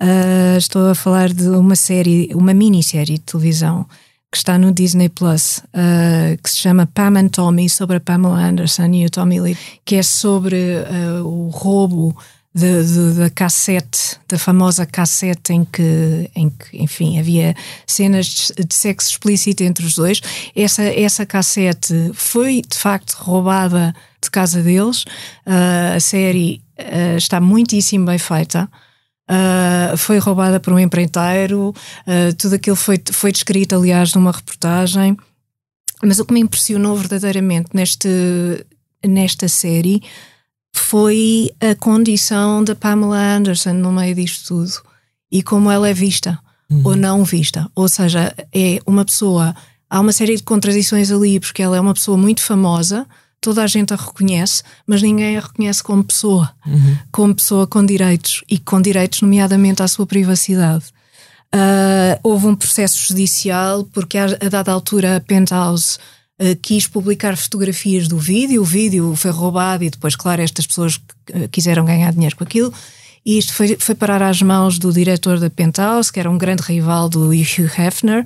Uh, 0.00 0.58
estou 0.58 0.90
a 0.90 0.94
falar 0.94 1.32
de 1.32 1.48
uma 1.48 1.76
série, 1.76 2.30
uma 2.34 2.52
minissérie 2.52 3.18
de 3.18 3.24
televisão 3.24 3.86
que 4.34 4.38
está 4.38 4.58
no 4.58 4.72
Disney 4.72 5.08
Plus, 5.08 5.58
uh, 5.58 6.36
que 6.42 6.50
se 6.50 6.56
chama 6.56 6.88
Pam 6.92 7.16
and 7.16 7.28
Tommy, 7.28 7.70
sobre 7.70 7.98
a 7.98 8.00
Pamela 8.00 8.36
Anderson 8.36 8.86
e 8.86 9.06
o 9.06 9.10
Tommy 9.10 9.40
Lee, 9.40 9.56
que 9.84 9.94
é 9.94 10.02
sobre 10.02 10.56
uh, 10.56 11.24
o 11.24 11.50
roubo 11.50 12.16
da 12.54 13.28
cassete, 13.30 14.16
da 14.28 14.38
famosa 14.38 14.86
cassete 14.86 15.52
em 15.52 15.64
que, 15.64 16.30
em 16.36 16.48
que, 16.48 16.80
enfim, 16.80 17.18
havia 17.18 17.52
cenas 17.84 18.52
de, 18.56 18.74
sexo 18.74 19.10
explícito 19.10 19.64
entre 19.64 19.84
os 19.84 19.96
dois. 19.96 20.20
Essa, 20.54 20.84
essa 20.84 21.26
cassete 21.26 22.12
foi 22.14 22.62
de 22.62 22.78
facto 22.78 23.14
roubada 23.14 23.92
de 24.22 24.30
casa 24.30 24.62
deles. 24.62 25.02
Uh, 25.44 25.96
a 25.96 26.00
série 26.00 26.62
uh, 26.78 27.16
está 27.16 27.40
muitíssimo 27.40 28.06
bem 28.06 28.18
feita. 28.18 28.70
Uh, 29.28 29.96
foi 29.96 30.18
roubada 30.18 30.60
por 30.60 30.72
um 30.72 30.78
empreiteiro, 30.78 31.74
tudo 32.36 32.56
aquilo 32.56 32.76
foi, 32.76 33.00
foi 33.10 33.32
descrito, 33.32 33.74
aliás, 33.74 34.14
numa 34.14 34.30
reportagem. 34.30 35.16
Mas 36.04 36.20
o 36.20 36.24
que 36.24 36.34
me 36.34 36.40
impressionou 36.40 36.94
verdadeiramente 36.94 37.70
neste, 37.72 38.08
nesta 39.02 39.48
série 39.48 40.02
foi 40.74 41.50
a 41.60 41.74
condição 41.74 42.62
da 42.62 42.74
Pamela 42.74 43.36
Anderson 43.36 43.72
no 43.74 43.92
meio 43.92 44.14
disto 44.14 44.48
tudo 44.48 44.82
e 45.30 45.42
como 45.42 45.70
ela 45.70 45.88
é 45.88 45.94
vista 45.94 46.38
uhum. 46.70 46.82
ou 46.84 46.96
não 46.96 47.24
vista. 47.24 47.68
Ou 47.74 47.88
seja, 47.88 48.34
é 48.52 48.80
uma 48.86 49.04
pessoa. 49.04 49.54
Há 49.88 50.00
uma 50.00 50.12
série 50.12 50.36
de 50.36 50.42
contradições 50.42 51.10
ali, 51.10 51.38
porque 51.38 51.62
ela 51.62 51.76
é 51.76 51.80
uma 51.80 51.94
pessoa 51.94 52.16
muito 52.16 52.42
famosa, 52.42 53.06
toda 53.40 53.62
a 53.62 53.66
gente 53.66 53.92
a 53.92 53.96
reconhece, 53.96 54.62
mas 54.86 55.00
ninguém 55.00 55.36
a 55.36 55.40
reconhece 55.40 55.82
como 55.82 56.02
pessoa, 56.02 56.50
uhum. 56.66 56.96
como 57.12 57.34
pessoa 57.34 57.66
com 57.66 57.84
direitos 57.84 58.42
e 58.50 58.58
com 58.58 58.80
direitos, 58.80 59.22
nomeadamente, 59.22 59.82
à 59.82 59.88
sua 59.88 60.06
privacidade. 60.06 60.86
Uh, 61.54 62.18
houve 62.24 62.46
um 62.46 62.56
processo 62.56 62.98
judicial, 63.06 63.84
porque 63.92 64.18
a, 64.18 64.24
a 64.24 64.48
dada 64.48 64.72
altura 64.72 65.16
a 65.16 65.20
Penthouse 65.20 65.98
quis 66.60 66.86
publicar 66.86 67.36
fotografias 67.36 68.08
do 68.08 68.18
vídeo, 68.18 68.62
o 68.62 68.64
vídeo 68.64 69.14
foi 69.16 69.30
roubado 69.30 69.84
e 69.84 69.90
depois, 69.90 70.16
claro, 70.16 70.42
estas 70.42 70.66
pessoas 70.66 70.96
uh, 70.96 71.48
quiseram 71.50 71.84
ganhar 71.84 72.12
dinheiro 72.12 72.36
com 72.36 72.44
aquilo. 72.44 72.72
E 73.24 73.38
isto 73.38 73.54
foi, 73.54 73.76
foi 73.78 73.94
parar 73.94 74.22
às 74.22 74.42
mãos 74.42 74.78
do 74.78 74.92
diretor 74.92 75.38
da 75.38 75.48
Penthouse, 75.48 76.12
que 76.12 76.20
era 76.20 76.30
um 76.30 76.36
grande 76.36 76.62
rival 76.62 77.08
do 77.08 77.28
Hugh 77.28 77.70
Hefner, 77.78 78.24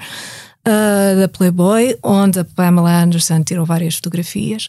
uh, 0.66 1.21
da 1.21 1.29
Playboy, 1.29 1.97
onde 2.03 2.40
a 2.40 2.44
Pamela 2.44 3.03
Anderson 3.03 3.42
tirou 3.42 3.64
várias 3.64 3.97
fotografias. 3.97 4.68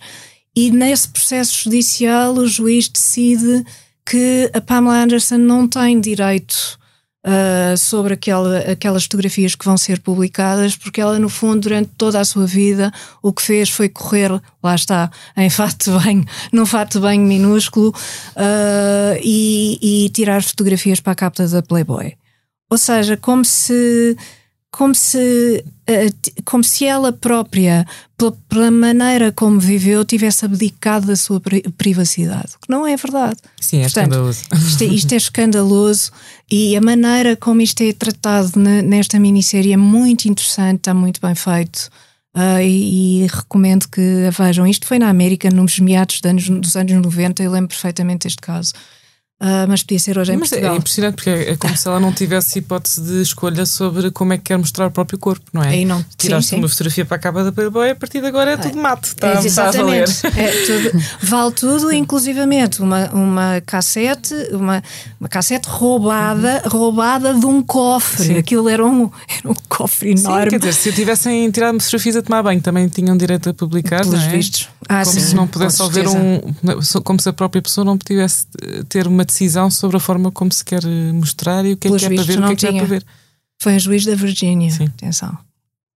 E 0.56 0.72
nesse 0.72 1.08
processo 1.08 1.64
judicial, 1.64 2.34
o 2.34 2.48
juiz 2.48 2.90
decide 2.90 3.66
que 4.06 4.50
a 4.54 4.62
Pamela 4.62 5.04
Anderson 5.04 5.38
não 5.38 5.68
tem 5.68 6.00
direito 6.00 6.79
uh, 7.26 7.78
sobre 7.78 8.14
aquela, 8.14 8.60
aquelas 8.60 9.04
fotografias 9.04 9.56
que 9.56 9.66
vão 9.66 9.78
ser 9.78 10.00
publicadas, 10.00 10.76
porque 10.76 11.02
ela, 11.02 11.20
no 11.20 11.30
fundo, 11.30 11.62
durante 11.62 11.92
toda 11.98 12.20
a 12.20 12.26
sua 12.26 12.46
vida, 12.46 12.92
o 13.22 13.34
que 13.34 13.42
fez 13.42 13.70
foi 13.70 13.90
correr, 13.90 14.32
lá 14.64 14.76
está, 14.76 15.10
em 15.36 15.50
fato 15.50 15.92
de 15.92 16.26
num 16.52 16.66
fato 16.66 17.00
banho 17.00 17.22
minúsculo, 17.22 17.90
uh, 17.90 19.20
e, 19.24 20.06
e 20.06 20.10
tirar 20.10 20.44
fotografias 20.44 21.00
para 21.00 21.14
a 21.14 21.16
capa 21.16 21.48
da 21.48 21.62
Playboy. 21.62 22.16
Ou 22.70 22.78
seja, 22.78 23.18
como 23.18 23.44
se 23.44 24.16
como 24.72 24.94
se, 24.94 25.64
eh, 25.88 26.10
como 26.46 26.64
se 26.64 26.86
ela 26.86 27.12
própria, 27.12 27.86
pela 28.48 28.70
maneira 28.70 29.32
como 29.32 29.60
viveu, 29.60 30.06
tivesse 30.06 30.46
abdicado 30.46 31.08
da 31.08 31.16
sua 31.16 31.42
privacidade. 31.78 32.54
Que 32.62 32.70
não 32.70 32.86
é 32.86 32.96
verdade. 32.96 33.38
Sim, 33.60 33.80
é 33.80 33.82
Portanto, 33.84 34.06
escandaloso. 34.06 34.42
Isto 34.54 34.84
é, 34.84 34.88
isto 34.88 35.14
é, 35.14 35.18
escandaloso 35.18 36.12
e 36.52 36.78
a 36.78 36.82
maneira 36.82 37.36
como 37.36 37.62
isto 37.62 37.82
é 37.82 37.92
tratado 37.94 38.52
nesta 38.58 39.20
minissérie 39.20 39.74
é 39.74 39.78
muito 39.78 40.26
interessante, 40.26 40.80
está 40.80 40.94
muito 40.94 41.20
bem 41.20 41.36
feito. 41.36 41.90
Uh, 42.36 42.62
e, 42.62 43.24
e, 43.24 43.28
recomendo 43.28 43.88
que 43.88 44.28
a 44.28 44.30
vejam. 44.30 44.68
Isto 44.68 44.86
foi 44.86 45.00
na 45.00 45.10
América, 45.10 45.50
nos 45.50 45.80
meados 45.80 46.22
anos, 46.24 46.48
dos 46.48 46.76
anos 46.76 46.94
90, 46.94 47.42
eu 47.42 47.52
lembro 47.52 47.70
perfeitamente 47.70 48.28
este 48.28 48.40
caso. 48.40 48.72
Uh, 49.42 49.64
mas 49.70 49.82
podia 49.84 50.00
ser 50.00 50.18
hoje 50.18 50.34
em 50.34 50.38
mas 50.38 50.52
é 50.52 50.56
Portugal. 50.56 50.76
É 50.76 50.78
impressionante 50.78 51.16
porque 51.16 51.30
é 51.30 51.56
como 51.56 51.78
se 51.78 51.88
ela 51.88 51.98
não 51.98 52.12
tivesse 52.12 52.60
hipótese 52.60 53.02
de 53.02 53.22
escolha 53.22 53.66
sobre 53.66 54.12
como 54.12 54.34
é 54.34 54.38
que 54.38 54.44
quer 54.44 54.58
mostrar 54.58 54.88
o 54.88 54.92
próprio 54.92 55.18
corpo, 55.18 55.46
não 55.54 55.64
é? 55.64 55.70
Aí 55.70 55.86
não, 55.86 56.04
Tiraste 56.18 56.50
sim, 56.50 56.58
uma 56.58 56.68
fotografia 56.68 57.06
para 57.06 57.16
a 57.16 57.20
capa 57.20 57.44
da 57.46 57.52
Playboy, 57.54 57.92
a 57.92 57.96
partir 57.96 58.20
de 58.20 58.28
agora 58.28 58.52
é 58.52 58.58
tudo 58.58 58.78
mato. 58.78 59.06
Está, 59.06 59.30
é, 59.30 59.46
exatamente. 59.46 60.28
É 60.28 60.52
tudo, 60.68 61.04
vale 61.22 61.52
tudo, 61.54 61.94
inclusivamente 61.94 62.82
uma, 62.82 63.10
uma 63.12 63.62
cassete, 63.66 64.34
uma, 64.52 64.84
uma 65.18 65.30
cassete 65.30 65.70
roubada, 65.70 66.62
uhum. 66.66 66.72
roubada 66.72 67.34
de 67.34 67.46
um 67.46 67.62
cofre. 67.62 68.26
Sim. 68.26 68.38
Aquilo 68.38 68.68
era 68.68 68.86
um, 68.86 69.10
era 69.30 69.50
um 69.50 69.56
cofre 69.70 70.12
enorme. 70.12 70.44
Sim, 70.44 70.50
quer 70.50 70.60
dizer, 70.60 70.74
se 70.74 70.92
tivessem 70.92 71.50
tirado 71.50 71.76
uma 71.76 71.80
fotografias 71.80 72.18
a 72.18 72.22
tomar 72.22 72.44
banho, 72.44 72.60
também 72.60 72.90
tinham 72.90 73.16
direito 73.16 73.50
a 73.52 73.54
publicar, 73.54 74.02
Pelos 74.02 74.20
não 74.20 74.26
é? 74.26 74.32
vistos. 74.32 74.68
Ah, 74.90 75.04
como 75.04 75.14
sim, 75.14 75.22
se 75.22 75.36
não 75.36 75.48
pudesse 75.48 75.82
haver 75.82 76.08
um. 76.10 76.42
Como 77.04 77.22
se 77.22 77.30
a 77.30 77.34
própria 77.34 77.62
pessoa 77.62 77.86
não 77.86 77.98
pudesse 77.98 78.48
ter 78.90 79.08
uma 79.08 79.24
decisão 79.30 79.72
sobre 79.72 79.98
a 79.98 80.00
forma 80.00 80.32
como 80.32 80.52
se 80.52 80.64
quer 80.64 80.86
mostrar 81.14 81.66
e 81.66 81.74
o 81.74 81.78
que 81.78 81.88
é 81.88 81.92
que 81.92 82.06
é 82.06 82.10
para 82.10 82.24
ver, 82.24 82.40
o 82.40 82.48
que 82.48 82.54
é 82.54 82.56
que 82.56 82.68
é 82.68 82.74
para 82.74 82.86
ver. 82.86 83.06
Foi 83.62 83.74
um 83.74 83.80
juiz 83.80 84.06
da 84.06 84.16
Virgínia. 84.16 84.72
Atenção. 84.74 85.38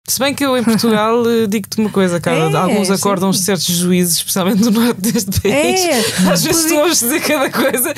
Se 0.07 0.19
bem 0.19 0.33
que 0.33 0.43
eu 0.43 0.57
em 0.57 0.63
Portugal 0.63 1.23
eh, 1.29 1.45
digo-te 1.47 1.79
uma 1.79 1.89
coisa, 1.89 2.19
cara, 2.19 2.49
é, 2.49 2.55
alguns 2.55 2.89
acordam 2.89 3.31
sim. 3.31 3.43
certos 3.43 3.67
juízes, 3.67 4.17
especialmente 4.17 4.61
no 4.63 4.71
norte 4.71 4.99
deste 4.99 5.39
país. 5.39 5.79
É, 5.85 5.99
Às 6.31 6.43
vezes 6.43 6.65
estou 6.65 6.83
a 6.83 6.89
dizer 6.89 7.21
cada 7.21 7.49
coisa. 7.51 7.93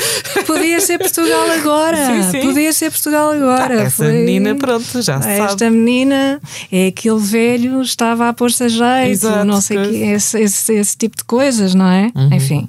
Podia 0.45 0.81
ser 0.81 0.99
Portugal 0.99 1.49
agora. 1.49 1.97
Sim, 2.05 2.31
sim. 2.31 2.41
Podia 2.41 2.73
ser 2.73 2.91
Portugal 2.91 3.31
agora. 3.31 3.79
Ah, 3.79 3.83
essa 3.83 4.03
Foi... 4.03 4.11
menina, 4.11 4.53
pronto, 4.55 5.01
já 5.01 5.15
Esta 5.15 5.23
sabe. 5.23 5.41
Esta 5.41 5.69
menina 5.69 6.41
é 6.71 6.87
aquele 6.87 7.19
velho, 7.19 7.81
estava 7.81 8.27
a 8.27 8.33
pôr-se 8.33 8.63
a 8.65 8.67
jeito, 8.67 9.11
Exato, 9.11 9.45
não 9.45 9.61
sei 9.61 9.77
que, 9.77 9.95
esse, 9.95 10.39
esse, 10.39 10.73
esse, 10.73 10.97
tipo 10.97 11.15
de 11.15 11.23
coisas, 11.23 11.73
não 11.73 11.87
é? 11.87 12.11
Uhum. 12.13 12.33
Enfim. 12.33 12.67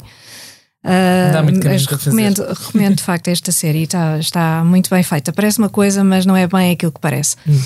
Uh, 0.84 1.64
mas 1.64 1.86
recomendo, 1.86 2.46
recomendo 2.46 2.96
de 2.96 3.02
facto 3.02 3.28
esta 3.28 3.50
série, 3.50 3.84
está, 3.84 4.18
está 4.18 4.62
muito 4.64 4.90
bem 4.90 5.02
feita. 5.02 5.32
Parece 5.32 5.58
uma 5.58 5.70
coisa, 5.70 6.04
mas 6.04 6.26
não 6.26 6.36
é 6.36 6.46
bem 6.46 6.72
aquilo 6.72 6.92
que 6.92 7.00
parece. 7.00 7.36
Hum. 7.48 7.58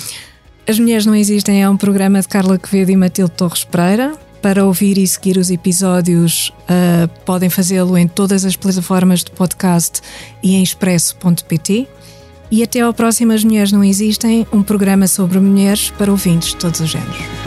As 0.67 0.79
Mulheres 0.79 1.05
Não 1.05 1.15
Existem 1.15 1.61
é 1.61 1.69
um 1.69 1.75
programa 1.75 2.21
de 2.21 2.27
Carla 2.27 2.57
Quevedo 2.57 2.91
e 2.91 2.95
Matilde 2.95 3.31
Torres 3.31 3.63
Pereira. 3.63 4.13
Para 4.41 4.63
ouvir 4.65 4.97
e 4.97 5.05
seguir 5.05 5.37
os 5.37 5.49
episódios, 5.51 6.53
uh, 6.61 7.09
podem 7.25 7.49
fazê-lo 7.49 7.97
em 7.97 8.07
todas 8.07 8.45
as 8.45 8.55
plataformas 8.55 9.21
de 9.21 9.31
podcast 9.31 9.99
e 10.41 10.55
em 10.55 10.63
expresso.pt. 10.63 11.87
E 12.51 12.63
até 12.63 12.79
ao 12.79 12.93
próximo 12.93 13.33
As 13.33 13.43
Mulheres 13.43 13.71
Não 13.71 13.83
Existem, 13.83 14.47
um 14.51 14.63
programa 14.63 15.07
sobre 15.07 15.39
mulheres 15.39 15.89
para 15.97 16.09
ouvintes 16.09 16.49
de 16.49 16.55
todos 16.55 16.79
os 16.79 16.89
géneros. 16.89 17.38